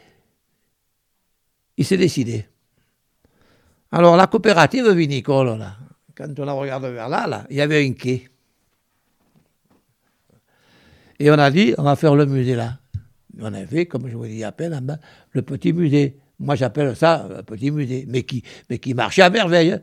il 1.77 1.85
s'est 1.85 1.97
décidé. 1.97 2.47
Alors, 3.91 4.17
la 4.17 4.25
coopérative 4.25 4.89
vinicole, 4.89 5.59
là, 5.59 5.77
quand 6.15 6.39
on 6.39 6.45
la 6.45 6.53
regarde 6.53 6.85
vers 6.85 7.07
là, 7.07 7.27
là, 7.27 7.45
il 7.51 7.57
y 7.57 7.61
avait 7.61 7.87
un 7.87 7.93
quai. 7.93 8.32
Et 11.19 11.29
on 11.31 11.33
a 11.33 11.51
dit, 11.51 11.73
on 11.77 11.83
va 11.83 11.95
faire 11.95 12.15
le 12.15 12.25
musée 12.25 12.55
là. 12.55 12.77
On 13.39 13.53
a 13.53 13.65
fait, 13.65 13.85
comme 13.85 14.07
je 14.07 14.15
vous 14.15 14.27
dis 14.27 14.43
à 14.43 14.51
peine, 14.51 14.99
le 15.31 15.41
petit 15.41 15.73
musée. 15.73 16.17
Moi, 16.39 16.55
j'appelle 16.55 16.95
ça 16.95 17.27
un 17.39 17.43
petit 17.43 17.71
musée, 17.71 18.05
mais 18.07 18.23
qui, 18.23 18.43
mais 18.69 18.79
qui 18.79 18.93
marchait 18.93 19.21
à 19.21 19.29
merveille. 19.29 19.79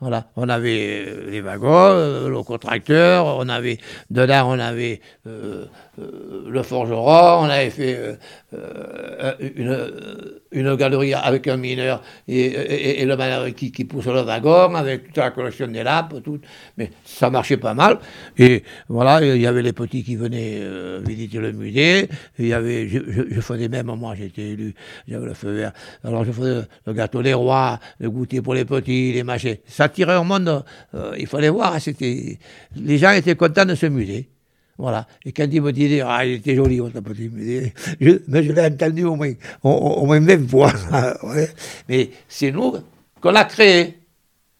Voilà, 0.00 0.30
on 0.36 0.48
avait 0.48 1.06
euh, 1.06 1.30
les 1.30 1.40
wagons, 1.40 1.66
euh, 1.70 2.28
le 2.28 2.42
contracteur, 2.42 3.24
on 3.38 3.48
avait 3.48 3.78
dedans, 4.10 4.50
on 4.50 4.58
avait 4.58 5.00
euh, 5.26 5.64
le 5.98 6.62
forgeron, 6.62 7.44
on 7.44 7.44
avait 7.44 7.70
fait 7.70 8.18
une, 9.56 9.92
une, 10.52 10.74
galerie 10.76 11.14
avec 11.14 11.46
un 11.48 11.56
mineur 11.56 12.02
et, 12.28 13.04
le 13.04 13.16
mineur 13.16 13.54
qui, 13.54 13.70
pousse 13.84 14.06
le 14.06 14.22
wagon, 14.22 14.74
avec 14.74 15.06
toute 15.06 15.16
la 15.16 15.30
collection 15.30 15.68
des 15.68 15.82
lampes, 15.82 16.22
tout. 16.22 16.40
Mais 16.76 16.90
ça 17.04 17.30
marchait 17.30 17.56
pas 17.56 17.74
mal. 17.74 17.98
Et 18.38 18.62
voilà, 18.88 19.24
il 19.24 19.40
y 19.40 19.46
avait 19.46 19.62
les 19.62 19.72
petits 19.72 20.02
qui 20.02 20.16
venaient 20.16 20.60
visiter 21.04 21.38
le 21.38 21.52
musée. 21.52 22.08
Il 22.38 22.46
y 22.48 22.52
avait, 22.52 22.88
je, 22.88 22.98
je, 23.30 23.40
faisais 23.40 23.68
même, 23.68 23.86
moi 23.86 24.14
j'étais 24.16 24.50
élu, 24.50 24.74
j'avais 25.06 25.26
le 25.26 25.34
feu 25.34 25.52
vert. 25.52 25.72
Alors 26.02 26.24
je 26.24 26.32
faisais 26.32 26.62
le 26.86 26.92
gâteau 26.92 27.22
des 27.22 27.34
rois, 27.34 27.78
le 27.98 28.10
goûter 28.10 28.42
pour 28.42 28.54
les 28.54 28.64
petits, 28.64 29.12
les 29.12 29.22
machins. 29.22 29.56
Ça 29.66 29.88
tirait 29.88 30.16
au 30.16 30.24
monde, 30.24 30.64
euh, 30.94 31.14
il 31.18 31.26
fallait 31.26 31.48
voir, 31.48 31.80
c'était, 31.80 32.38
les 32.76 32.98
gens 32.98 33.12
étaient 33.12 33.36
contents 33.36 33.64
de 33.64 33.74
ce 33.74 33.86
musée. 33.86 34.28
Voilà. 34.78 35.06
Et 35.24 35.32
quand 35.32 35.46
il 35.50 35.62
me 35.62 35.72
disait, 35.72 36.00
ah, 36.00 36.24
il 36.24 36.34
était 36.34 36.56
joli, 36.56 36.78
votre 36.78 37.00
petit 37.00 37.28
musée, 37.28 37.72
mais 38.28 38.42
je 38.42 38.52
l'ai 38.52 38.66
entendu 38.66 39.04
au 39.04 39.14
moins, 39.14 39.32
au, 39.62 40.04
moins 40.04 40.20
20 40.20 40.48
fois. 40.48 40.72
Mais 41.88 42.10
c'est 42.28 42.50
nous 42.50 42.74
qu'on 43.20 43.30
l'a 43.30 43.44
créé. 43.44 43.98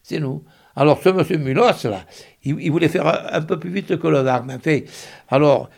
C'est 0.02 0.20
nous. 0.20 0.42
Alors, 0.76 1.00
ce 1.02 1.08
monsieur 1.08 1.38
Mulos, 1.38 1.84
là, 1.84 2.04
il, 2.44 2.70
voulait 2.70 2.88
faire 2.88 3.06
un, 3.32 3.42
peu 3.42 3.58
plus 3.58 3.70
vite 3.70 3.96
que 3.96 4.06
le 4.08 4.20
VAR. 4.20 4.44
Mais 4.44 4.58
fait, 4.58 4.84
alors, 5.28 5.70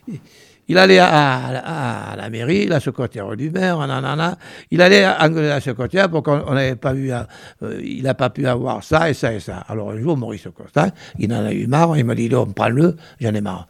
il 0.68 0.78
allait 0.78 0.98
à, 0.98 2.14
la 2.16 2.30
mairie, 2.30 2.66
la 2.66 2.80
secrétaire 2.80 3.36
du 3.36 3.50
maire, 3.50 3.78
nanana. 3.86 4.36
Il 4.70 4.82
allait 4.82 5.06
engueuler 5.06 5.48
la 5.48 5.60
secrétaire 5.60 6.10
pour 6.10 6.22
qu'on 6.22 6.54
n'avait 6.54 6.76
pas 6.76 6.94
eu, 6.94 7.12
euh, 7.12 7.80
il 7.82 8.02
n'a 8.02 8.14
pas 8.14 8.30
pu 8.30 8.46
avoir 8.46 8.82
ça 8.82 9.08
et 9.08 9.14
ça 9.14 9.32
et 9.32 9.40
ça. 9.40 9.64
Alors 9.68 9.90
un 9.90 10.00
jour, 10.00 10.16
Maurice 10.16 10.48
Costa, 10.54 10.88
il 11.18 11.32
en 11.32 11.44
a 11.44 11.52
eu 11.52 11.66
marre, 11.66 11.96
il 11.96 12.04
m'a 12.04 12.14
dit, 12.14 12.28
non, 12.28 12.46
prends-le, 12.46 12.96
j'en 13.20 13.34
ai 13.34 13.40
marre. 13.40 13.68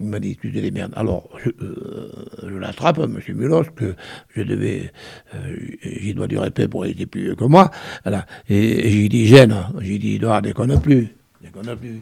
Il 0.00 0.06
m'a 0.06 0.20
dit, 0.20 0.36
tu 0.36 0.52
te 0.52 0.58
démerdes. 0.58 0.92
Alors, 0.94 1.28
je, 1.42 1.50
euh, 1.60 2.60
l'attrape, 2.60 2.98
M. 2.98 3.20
Mulos, 3.34 3.64
que 3.74 3.96
je 4.34 4.42
devais, 4.42 4.92
euh, 5.34 5.56
j'y 5.82 6.14
dois 6.14 6.28
du 6.28 6.38
respect 6.38 6.68
pour 6.68 6.86
il 6.86 6.92
était 6.92 7.06
plus 7.06 7.22
vieux 7.22 7.34
que 7.34 7.44
moi. 7.44 7.70
Voilà. 8.04 8.24
Et, 8.48 8.90
j'ai 8.90 9.08
dit, 9.08 9.26
gêne, 9.26 9.56
j'ai 9.80 9.98
dit, 9.98 10.14
il 10.14 10.20
doit 10.20 10.40
déconne 10.40 10.80
plus. 10.80 11.16
Dès 11.40 11.48
qu'on 11.48 11.62
n'a 11.62 11.74
plus 11.74 12.00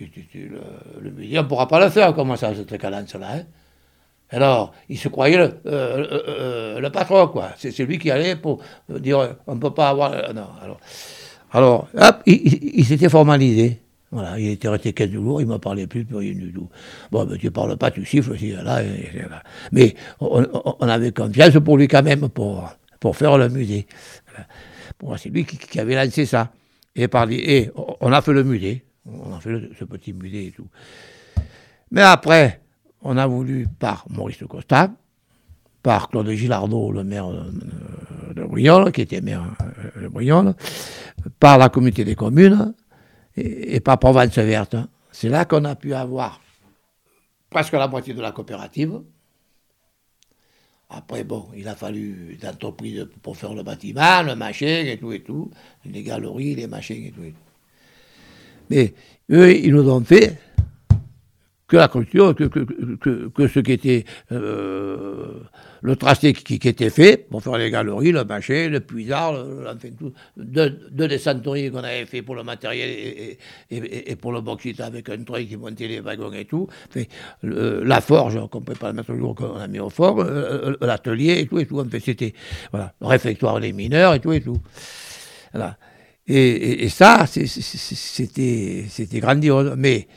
le, 0.00 1.10
musée, 1.10 1.38
on 1.38 1.44
pourra 1.44 1.66
pas 1.66 1.84
le 1.84 1.90
faire, 1.90 2.14
comment 2.14 2.36
ça, 2.36 2.54
cette 2.54 2.78
cadence-là. 2.78 3.28
Hein 3.34 3.42
alors, 4.30 4.72
il 4.88 4.98
se 4.98 5.08
croyait 5.08 5.36
le, 5.36 5.60
euh, 5.66 6.80
le 6.80 6.90
patron, 6.90 7.28
quoi. 7.28 7.50
C'est 7.56 7.78
lui 7.80 7.98
qui 7.98 8.10
allait 8.10 8.36
pour 8.36 8.60
dire 8.88 9.36
on 9.46 9.54
ne 9.54 9.60
peut 9.60 9.72
pas 9.72 9.90
avoir. 9.90 10.10
non, 10.32 10.46
alors, 10.62 10.80
alors 11.52 11.88
hop, 11.96 12.22
il 12.26 12.84
s'était 12.84 13.08
formalisé. 13.08 13.83
Il 14.38 14.48
était 14.48 14.68
resté 14.68 14.92
15 14.92 15.10
jours, 15.10 15.40
il 15.40 15.46
ne 15.46 15.52
m'a 15.52 15.58
parlé 15.58 15.86
plus, 15.86 16.04
plus 16.04 16.16
rien 16.16 16.34
du 16.34 16.52
tout. 16.52 16.68
Bon, 17.10 17.24
ben, 17.24 17.36
tu 17.36 17.46
ne 17.46 17.50
parles 17.50 17.76
pas, 17.76 17.90
tu 17.90 18.04
siffles, 18.04 18.32
aussi, 18.32 18.52
là, 18.52 18.80
Mais 19.72 19.94
on, 20.20 20.88
avait 20.88 21.12
confiance 21.12 21.58
pour 21.64 21.76
lui 21.76 21.88
quand 21.88 22.02
même, 22.02 22.28
pour, 22.28 22.70
pour 23.00 23.16
faire 23.16 23.38
le 23.38 23.48
musée. 23.48 23.86
c'est 25.16 25.28
lui 25.30 25.44
qui, 25.44 25.80
avait 25.80 25.96
lancé 25.96 26.26
ça. 26.26 26.52
Et, 26.94 27.08
on 28.00 28.12
a 28.12 28.22
fait 28.22 28.32
le 28.32 28.44
musée, 28.44 28.84
on 29.04 29.34
a 29.34 29.40
fait 29.40 29.70
ce 29.78 29.84
petit 29.84 30.12
musée 30.12 30.46
et 30.46 30.50
tout. 30.52 30.68
Mais 31.90 32.02
après, 32.02 32.60
on 33.02 33.16
a 33.16 33.26
voulu, 33.26 33.66
par 33.78 34.04
Maurice 34.08 34.44
Costa, 34.48 34.90
par 35.82 36.08
Claude 36.08 36.30
Gilardot, 36.30 36.92
le 36.92 37.04
maire 37.04 37.28
de 38.34 38.42
Brionne, 38.44 38.90
qui 38.90 39.02
était 39.02 39.20
maire 39.20 39.44
euh, 39.96 40.02
de 40.04 40.08
Brionne, 40.08 40.54
par 41.38 41.58
la 41.58 41.68
communauté 41.68 42.04
des 42.04 42.14
communes, 42.14 42.74
et, 43.36 43.80
pas 43.80 43.96
Provence 43.96 44.36
verte. 44.38 44.76
C'est 45.10 45.28
là 45.28 45.44
qu'on 45.44 45.64
a 45.64 45.76
pu 45.76 45.94
avoir 45.94 46.40
presque 47.50 47.72
la 47.72 47.88
moitié 47.88 48.14
de 48.14 48.20
la 48.20 48.32
coopérative. 48.32 49.00
Après, 50.90 51.24
bon, 51.24 51.48
il 51.56 51.66
a 51.68 51.74
fallu 51.74 52.36
des 52.40 52.48
entreprises 52.48 53.08
pour 53.22 53.36
faire 53.36 53.54
le 53.54 53.62
bâtiment, 53.62 54.22
le 54.22 54.34
machin 54.34 54.84
et 54.86 54.98
tout 54.98 55.12
et 55.12 55.22
tout, 55.22 55.50
les 55.84 56.02
galeries, 56.02 56.54
les 56.54 56.66
machines 56.66 57.06
et 57.06 57.10
tout 57.10 57.24
et 57.24 57.30
tout. 57.30 57.36
Mais 58.70 58.94
eux, 59.30 59.56
ils 59.56 59.72
nous 59.72 59.88
ont 59.88 60.04
fait 60.04 60.38
la 61.76 61.88
culture, 61.88 62.34
que, 62.34 62.44
que, 62.44 63.28
que, 63.28 63.48
ce 63.48 63.60
qui 63.60 63.72
était 63.72 64.04
euh, 64.32 65.40
le 65.82 65.96
tracé 65.96 66.32
qui, 66.32 66.54
était 66.54 66.90
fait 66.90 67.28
pour 67.28 67.42
faire 67.42 67.56
les 67.58 67.70
galeries, 67.70 68.12
le 68.12 68.24
machin, 68.24 68.68
le 68.68 68.80
puisard, 68.80 69.34
enfin 69.66 69.88
tout, 69.98 70.12
deux, 70.36 70.70
des 70.90 71.70
qu'on 71.70 71.78
avait 71.78 72.06
fait 72.06 72.22
pour 72.22 72.34
le 72.34 72.42
matériel 72.42 72.88
et, 72.88 73.38
et, 73.70 74.16
pour 74.16 74.32
le 74.32 74.40
bauxite 74.40 74.80
avec 74.80 75.08
un 75.08 75.22
truc 75.24 75.48
qui 75.48 75.56
montait 75.56 75.88
les 75.88 76.00
wagons 76.00 76.32
et 76.32 76.44
tout, 76.44 76.68
la 77.42 78.00
forge 78.00 78.40
qu'on 78.48 78.60
ne 78.60 78.64
peut 78.64 78.74
pas 78.74 78.92
mettre 78.92 79.12
au 79.12 79.16
jour 79.18 79.34
qu'on 79.34 79.56
a 79.56 79.66
mis 79.66 79.80
au 79.80 79.90
fort, 79.90 80.20
euh, 80.20 80.76
euh, 80.80 80.86
l'atelier 80.86 81.40
et 81.40 81.46
tout 81.46 81.58
et 81.58 81.66
tout, 81.66 81.84
fait 81.90 82.00
c'était 82.00 82.34
voilà, 82.70 82.92
le 83.00 83.06
réfectoire 83.06 83.60
des 83.60 83.72
mineurs 83.72 84.14
et 84.14 84.20
tout 84.20 84.32
et 84.32 84.40
tout. 84.40 84.58
Et, 86.26 86.88
ça, 86.88 87.26
c'était 87.26 88.86
grandiose. 89.20 89.74
Mais 89.76 90.08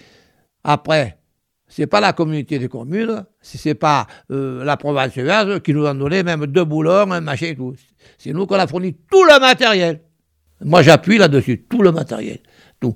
après, 0.63 1.16
ce 1.77 1.83
n'est 1.83 1.87
pas 1.87 1.99
la 1.99 2.11
communauté 2.11 2.57
des 2.57 2.69
communes, 2.69 3.23
ce 3.39 3.69
n'est 3.69 3.75
pas 3.75 4.07
euh, 4.31 4.63
la 4.63 4.77
province 4.77 5.13
verte 5.13 5.59
qui 5.61 5.75
nous 5.75 5.85
a 5.85 5.93
donné 5.93 6.23
même 6.23 6.47
deux 6.47 6.65
boulons, 6.65 7.11
un 7.11 7.21
machin 7.21 7.49
et 7.49 7.55
tout. 7.55 7.75
C'est 8.17 8.33
nous 8.33 8.47
qu'on 8.47 8.55
a 8.55 8.65
fourni 8.65 8.95
tout 9.11 9.23
le 9.23 9.39
matériel. 9.39 10.01
Moi, 10.61 10.81
j'appuie 10.81 11.19
là-dessus, 11.19 11.67
tout 11.69 11.83
le 11.83 11.91
matériel. 11.91 12.39
Tout. 12.79 12.95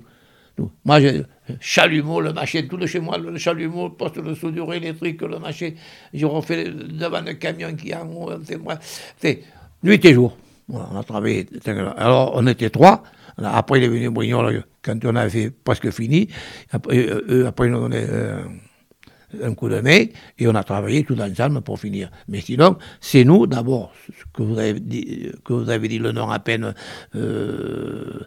Moi, 0.84 0.98
j'ai 0.98 1.22
chalumeau, 1.60 2.20
le 2.20 2.32
machin, 2.32 2.62
tout 2.68 2.76
de 2.76 2.86
chez 2.86 2.98
moi, 2.98 3.18
le 3.18 3.38
chalumeau, 3.38 3.86
le 3.86 3.94
poste 3.94 4.18
de 4.18 4.34
soudure 4.34 4.74
électrique, 4.74 5.22
le 5.22 5.38
machin. 5.38 5.70
J'ai 6.12 6.26
refait 6.26 6.64
devant 6.64 7.20
le 7.20 7.34
camion 7.34 7.72
qui 7.76 7.92
a 7.92 8.02
en 8.02 8.40
fait, 8.40 8.56
bref. 8.56 9.14
Fait, 9.16 9.44
nuit 9.84 10.04
et 10.04 10.12
jour. 10.12 10.36
on 10.68 10.98
a 10.98 11.04
travaillé. 11.04 11.46
Alors, 11.96 12.32
on 12.34 12.48
était 12.48 12.70
trois. 12.70 13.04
Après, 13.38 13.78
il 13.78 13.84
est 13.84 13.88
venu 13.88 14.10
Brignon, 14.10 14.42
quand 14.82 15.04
on 15.04 15.16
avait 15.16 15.50
presque 15.50 15.90
fini. 15.90 16.28
Après, 16.70 17.08
euh, 17.08 17.46
après 17.46 17.66
ils 17.66 17.72
nous 17.72 17.80
donnaient 17.80 18.06
euh, 18.08 18.42
un 19.42 19.54
coup 19.54 19.68
de 19.68 19.80
main 19.80 20.04
et 20.38 20.48
on 20.48 20.54
a 20.54 20.64
travaillé 20.64 21.04
tout 21.04 21.18
ensemble 21.20 21.60
pour 21.62 21.78
finir. 21.78 22.10
Mais 22.28 22.40
sinon, 22.40 22.76
c'est 23.00 23.24
nous, 23.24 23.46
d'abord, 23.46 23.92
que 24.32 24.42
vous 24.42 24.58
avez 24.58 24.78
dit, 24.80 25.30
que 25.44 25.52
vous 25.52 25.70
avez 25.70 25.88
dit 25.88 25.98
le 25.98 26.12
nom 26.12 26.30
à 26.30 26.38
peine 26.38 26.74
euh, 27.14 28.20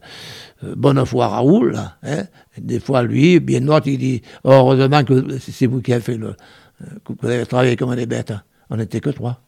Bonnefoy 0.63 1.25
Raoul. 1.25 1.77
Hein. 2.03 2.23
Des 2.57 2.79
fois, 2.79 3.03
lui, 3.03 3.39
bien 3.39 3.61
d'autres, 3.61 3.87
il 3.87 3.97
dit 3.97 4.21
heureusement 4.43 5.03
que 5.03 5.37
c'est 5.39 5.67
vous 5.67 5.81
qui 5.81 5.93
avez 5.93 6.01
fait 6.01 6.17
le. 6.17 6.35
que 7.03 7.13
vous 7.19 7.27
avez 7.27 7.45
travaillé 7.45 7.75
comme 7.75 7.95
des 7.95 8.05
bêtes. 8.05 8.33
On 8.69 8.77
n'était 8.77 8.99
que 8.99 9.11
trois 9.11 9.41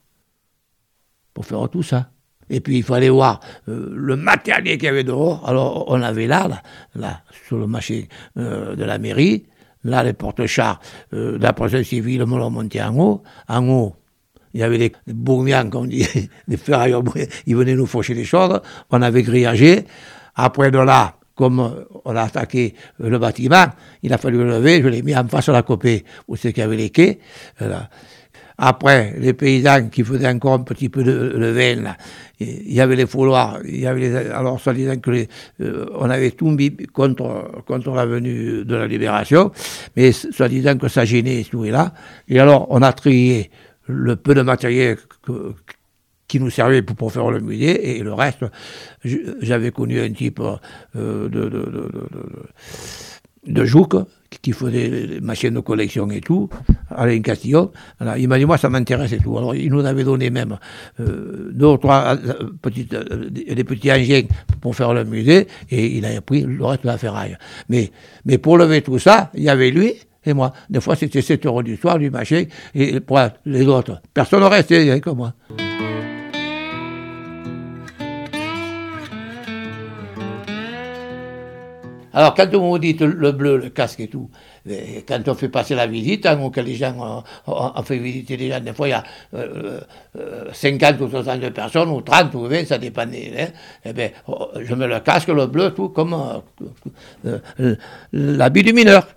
pour 1.33 1.45
faire 1.45 1.69
tout 1.69 1.83
ça. 1.83 2.09
Et 2.49 2.61
puis 2.61 2.77
il 2.77 2.83
fallait 2.83 3.09
voir 3.09 3.41
euh, 3.67 3.91
le 3.93 4.15
matériel 4.15 4.77
qu'il 4.77 4.85
y 4.85 4.89
avait 4.89 5.03
dehors. 5.03 5.47
Alors 5.47 5.85
on 5.89 6.01
avait 6.01 6.27
là, 6.27 6.49
là, 6.95 7.21
sur 7.47 7.57
le 7.57 7.67
marché 7.67 8.07
euh, 8.37 8.75
de 8.75 8.83
la 8.83 8.97
mairie, 8.97 9.45
là 9.83 10.03
les 10.03 10.13
porte-chars 10.13 10.79
euh, 11.13 11.37
la 11.39 11.53
protection 11.53 11.83
civile 11.83 12.25
me 12.25 12.37
l'ont 12.37 12.49
monté 12.49 12.81
en 12.81 12.97
haut. 12.97 13.23
En 13.47 13.67
haut, 13.67 13.95
il 14.53 14.61
y 14.61 14.63
avait 14.63 14.77
des 14.77 14.93
bourmians, 15.07 15.69
comme 15.69 15.83
on 15.83 15.85
dit, 15.85 16.07
des 16.47 16.57
ferrailleurs, 16.57 17.03
ils 17.45 17.55
venaient 17.55 17.75
nous 17.75 17.85
faucher 17.85 18.13
les 18.13 18.25
choses. 18.25 18.59
On 18.89 19.01
avait 19.01 19.23
grillagé. 19.23 19.85
Après 20.35 20.71
de 20.71 20.79
là, 20.79 21.15
comme 21.35 21.85
on 22.05 22.15
a 22.15 22.21
attaqué 22.21 22.73
le 22.99 23.17
bâtiment, 23.19 23.65
il 24.01 24.11
a 24.13 24.17
fallu 24.17 24.39
le 24.39 24.49
lever, 24.49 24.81
je 24.81 24.87
l'ai 24.87 25.03
mis 25.03 25.15
en 25.15 25.27
face 25.27 25.47
de 25.47 25.51
la 25.51 25.61
copée 25.61 26.03
où 26.27 26.35
c'est 26.35 26.51
qu'il 26.51 26.61
y 26.61 26.65
avait 26.65 26.77
les 26.77 26.89
quais. 26.89 27.19
Après, 28.59 29.13
les 29.19 29.33
paysans 29.33 29.87
qui 29.89 30.03
faisaient 30.03 30.27
encore 30.27 30.53
un 30.53 30.63
petit 30.63 30.89
peu 30.89 31.03
de, 31.03 31.47
vin, 31.51 31.81
là, 31.81 31.97
il 32.39 32.73
y 32.73 32.81
avait 32.81 32.95
les 32.95 33.05
fouloirs, 33.05 33.59
il 33.63 33.79
y 33.79 33.85
avait 33.85 33.99
les, 33.99 34.15
alors 34.15 34.59
soi-disant 34.59 34.97
que 34.97 35.11
les, 35.11 35.27
euh, 35.61 35.85
on 35.93 36.09
avait 36.09 36.31
tout 36.31 36.49
mis 36.49 36.75
contre, 36.91 37.63
contre 37.67 37.91
la 37.91 38.07
venue 38.07 38.65
de 38.65 38.75
la 38.75 38.87
libération, 38.87 39.51
mais 39.95 40.11
soi-disant 40.11 40.77
que 40.77 40.87
ça 40.87 41.05
gênait 41.05 41.43
tout 41.43 41.65
et 41.65 41.71
là. 41.71 41.93
Et 42.27 42.39
alors, 42.39 42.65
on 42.71 42.81
a 42.81 42.93
trié 42.93 43.51
le 43.85 44.15
peu 44.15 44.33
de 44.33 44.41
matériel 44.41 44.97
qui 46.27 46.39
nous 46.39 46.49
servait 46.49 46.81
pour, 46.81 47.11
faire 47.11 47.29
le 47.29 47.39
musée, 47.39 47.97
et 47.97 48.03
le 48.03 48.13
reste, 48.13 48.43
j'avais 49.03 49.71
connu 49.71 50.01
un 50.01 50.11
type 50.11 50.41
euh, 50.41 51.29
de, 51.29 51.41
de, 51.47 51.49
de, 51.49 51.91
de, 53.47 53.65
Jouque, 53.65 53.95
qui 54.41 54.51
faisait 54.51 54.89
les 54.89 55.21
machines 55.21 55.53
de 55.53 55.59
collection 55.59 56.09
et 56.09 56.21
tout, 56.21 56.49
Alain 56.89 57.21
Castillon. 57.21 57.71
Il 58.17 58.27
m'a 58.27 58.37
dit, 58.37 58.45
moi, 58.45 58.57
ça 58.57 58.69
m'intéresse 58.69 59.13
et 59.13 59.17
tout. 59.17 59.37
Alors, 59.37 59.55
il 59.55 59.71
nous 59.71 59.85
avait 59.85 60.03
donné 60.03 60.29
même 60.29 60.57
euh, 60.99 61.51
deux 61.53 61.67
ou 61.67 61.77
trois 61.77 62.15
euh, 62.15 62.51
petites, 62.61 62.93
euh, 62.93 63.29
des 63.29 63.63
petits 63.63 63.91
engins 63.91 64.27
pour 64.61 64.75
faire 64.75 64.93
le 64.93 65.03
musée, 65.05 65.47
et 65.69 65.97
il 65.97 66.05
a 66.05 66.21
pris 66.21 66.41
le 66.41 66.63
reste 66.63 66.83
de 66.83 66.87
la 66.87 66.97
ferraille. 66.97 67.37
Mais, 67.69 67.91
mais 68.25 68.37
pour 68.37 68.57
lever 68.57 68.81
tout 68.81 68.99
ça, 68.99 69.31
il 69.33 69.43
y 69.43 69.49
avait 69.49 69.71
lui 69.71 69.93
et 70.25 70.33
moi. 70.33 70.53
Des 70.69 70.81
fois, 70.81 70.95
c'était 70.95 71.21
7 71.21 71.45
euros 71.45 71.63
du 71.63 71.77
soir, 71.77 71.97
du 71.97 72.09
machin, 72.09 72.43
et 72.75 72.99
pour 72.99 73.19
les 73.45 73.65
autres, 73.65 74.01
personne 74.13 74.41
ne 74.41 74.45
restait, 74.45 74.99
comme 74.99 75.17
moi. 75.17 75.33
Alors, 82.17 82.33
quand 82.33 82.51
on 82.55 82.69
vous 82.71 82.79
dit 82.79 82.97
le 82.99 83.31
bleu, 83.31 83.57
le 83.57 83.69
casque 83.69 83.99
et 83.99 84.07
tout, 84.07 84.31
quand 85.07 85.27
on 85.27 85.35
fait 85.35 85.49
passer 85.49 85.75
la 85.75 85.85
visite, 85.85 86.25
hein, 86.25 86.49
que 86.49 86.61
les 86.61 86.73
gens, 86.73 87.23
on, 87.45 87.83
fait 87.83 87.99
visiter 87.99 88.37
les 88.37 88.49
gens, 88.49 88.59
des 88.59 88.73
fois 88.73 88.87
il 88.87 88.89
y 88.89 88.93
a 88.93 89.03
50 89.35 89.35
euh, 89.35 89.81
euh, 90.15 91.05
ou 91.05 91.09
60 91.11 91.49
personnes, 91.51 91.89
ou 91.89 92.01
30 92.01 92.33
ou 92.33 92.47
20, 92.47 92.65
ça 92.65 92.79
dépendait. 92.79 93.33
Hein, 93.37 93.47
eh 93.85 93.93
bien, 93.93 94.09
oh, 94.27 94.49
je 94.59 94.73
mets 94.73 94.87
le 94.87 94.99
casque, 95.01 95.27
le 95.27 95.45
bleu, 95.45 95.75
tout 95.75 95.89
comme 95.89 96.15
euh, 97.27 97.75
l'habit 98.11 98.63
du 98.63 98.73
mineur. 98.73 99.07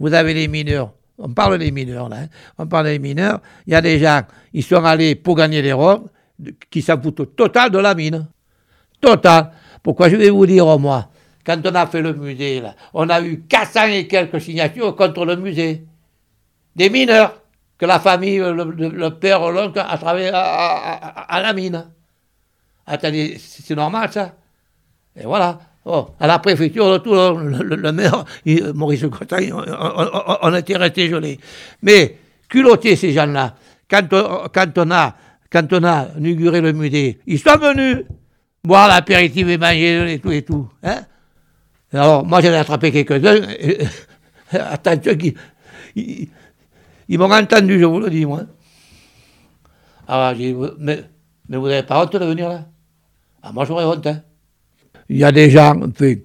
Vous 0.00 0.14
avez 0.14 0.32
les 0.32 0.48
mineurs. 0.48 0.92
On 1.18 1.28
parle 1.28 1.58
des 1.58 1.70
mineurs, 1.70 2.08
là. 2.08 2.16
Hein. 2.16 2.28
On 2.56 2.66
parle 2.66 2.86
des 2.86 2.98
mineurs. 2.98 3.42
Il 3.66 3.74
y 3.74 3.76
a 3.76 3.82
des 3.82 3.98
gens, 3.98 4.22
ils 4.54 4.62
sont 4.62 4.82
allés 4.82 5.16
pour 5.16 5.36
gagner 5.36 5.60
des 5.60 5.74
robes, 5.74 6.08
qui 6.70 6.80
s'en 6.80 6.98
foutent 6.98 7.36
total 7.36 7.70
de 7.70 7.78
la 7.78 7.94
mine. 7.94 8.26
Total. 9.02 9.50
Pourquoi 9.82 10.08
je 10.08 10.16
vais 10.16 10.30
vous 10.30 10.46
dire, 10.46 10.78
moi 10.78 11.10
quand 11.48 11.66
on 11.66 11.74
a 11.74 11.86
fait 11.86 12.02
le 12.02 12.12
musée, 12.12 12.62
on 12.92 13.08
a 13.08 13.22
eu 13.22 13.40
400 13.48 13.86
et 13.86 14.06
quelques 14.06 14.38
signatures 14.38 14.94
contre 14.94 15.24
le 15.24 15.36
musée. 15.36 15.82
Des 16.76 16.90
mineurs 16.90 17.40
que 17.78 17.86
la 17.86 17.98
famille, 18.00 18.36
le, 18.36 19.08
père 19.08 19.50
l'oncle 19.50 19.78
a 19.78 19.96
travaillé 19.96 20.30
à, 20.30 21.40
la 21.42 21.54
mine. 21.54 21.86
Attendez, 22.86 23.38
c'est 23.38 23.74
normal 23.74 24.12
ça? 24.12 24.34
Et 25.18 25.24
voilà. 25.24 25.58
Oh, 25.86 26.08
à 26.20 26.26
la 26.26 26.38
préfecture, 26.38 27.02
tout, 27.02 27.14
le, 27.14 27.92
maire, 27.92 28.26
Maurice 28.74 29.06
Cottagne, 29.06 29.50
on, 29.54 30.54
était 30.54 30.76
resté 30.76 31.08
gelés. 31.08 31.40
Mais 31.80 32.18
culottés 32.46 32.94
ces 32.94 33.14
gens-là, 33.14 33.54
quand, 33.88 34.06
quand, 34.52 34.76
on 34.76 34.90
a, 34.90 35.14
quand 35.50 35.72
on 35.72 35.82
a 35.82 36.08
inauguré 36.18 36.60
le 36.60 36.74
musée, 36.74 37.20
ils 37.26 37.38
sont 37.38 37.56
venus 37.56 38.04
boire 38.62 38.88
l'apéritif 38.88 39.48
et 39.48 39.56
manger 39.56 40.12
et 40.12 40.18
tout 40.18 40.30
et 40.30 40.42
tout. 40.42 40.68
Hein? 40.82 41.06
Alors, 41.92 42.24
moi, 42.24 42.40
j'en 42.40 42.50
ai 42.50 42.56
attrapé 42.56 42.92
quelques-uns. 42.92 43.40
Attention, 44.52 45.16
ils, 45.96 46.28
ils, 47.08 47.18
m'ont 47.18 47.32
entendu, 47.32 47.78
je 47.78 47.84
vous 47.84 48.00
le 48.00 48.10
dis, 48.10 48.26
moi. 48.26 48.42
Alors, 50.06 50.34
j'ai 50.34 50.52
dit, 50.52 50.58
mais, 50.78 51.04
mais 51.48 51.56
vous 51.56 51.66
n'avez 51.68 51.82
pas 51.82 52.02
honte 52.02 52.14
de 52.14 52.24
venir 52.24 52.48
là? 52.48 52.66
Ah, 53.42 53.52
moi, 53.52 53.64
j'aurais 53.64 53.84
honte. 53.84 54.06
Hein. 54.06 54.22
il 55.08 55.18
y 55.18 55.24
a 55.24 55.32
des 55.32 55.50
gens, 55.50 55.74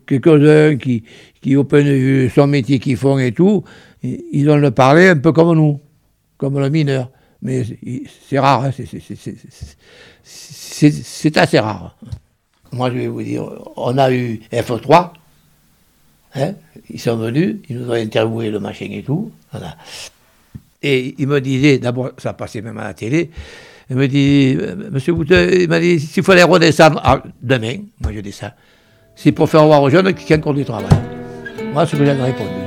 quelques-uns 0.05 0.77
qui, 0.77 1.03
qui, 1.41 1.55
au 1.55 1.63
point 1.63 1.83
de 1.83 1.91
vue 1.91 2.29
son 2.29 2.47
métier 2.47 2.79
qu'ils 2.79 2.97
font 2.97 3.17
et 3.19 3.31
tout, 3.31 3.63
ils 4.01 4.49
ont 4.49 4.57
le 4.57 4.71
parler 4.71 5.09
un 5.09 5.17
peu 5.17 5.31
comme 5.31 5.55
nous, 5.55 5.79
comme 6.37 6.59
le 6.59 6.69
mineur. 6.69 7.09
Mais 7.41 7.63
c'est 8.29 8.39
rare, 8.39 8.65
hein, 8.65 8.71
c'est 10.23 11.37
assez 11.37 11.59
rare. 11.59 11.97
Moi, 12.71 12.89
je 12.89 12.95
vais 12.95 13.07
vous 13.07 13.21
dire, 13.21 13.45
on 13.75 13.97
a 13.97 14.11
eu 14.11 14.41
F3, 14.51 15.11
hein, 16.35 16.53
ils 16.89 16.99
sont 16.99 17.17
venus, 17.17 17.57
ils 17.69 17.77
nous 17.77 17.89
ont 17.89 17.93
interviewé 17.93 18.49
le 18.49 18.59
machin 18.59 18.87
et 18.91 19.03
tout. 19.03 19.31
Voilà. 19.51 19.75
Et 20.81 21.15
il 21.17 21.27
me 21.27 21.39
disait, 21.39 21.77
d'abord, 21.79 22.11
ça 22.17 22.33
passait 22.33 22.61
même 22.61 22.77
à 22.77 22.85
la 22.85 22.93
télé, 22.93 23.29
il 23.89 23.95
me 23.95 24.07
dit, 24.07 24.57
Monsieur 24.91 25.13
Bouteux, 25.13 25.61
il 25.61 25.69
m'a 25.69 25.79
dit, 25.79 25.99
s'il 25.99 26.23
fallait 26.23 26.43
redescendre 26.43 27.01
demain, 27.41 27.77
moi 28.01 28.11
je 28.13 28.19
dis 28.19 28.31
ça, 28.31 28.55
c'est 29.15 29.31
pour 29.31 29.49
faire 29.49 29.65
voir 29.65 29.81
aux 29.81 29.89
jeunes 29.89 30.13
qu'il 30.13 30.29
y 30.29 30.33
a 30.33 30.37
encore 30.37 30.53
du 30.53 30.65
travail. 30.65 30.87
Moi, 31.73 31.85
ce 31.85 31.95
que 31.95 32.05
j'ai 32.05 32.11
répondu. 32.11 32.62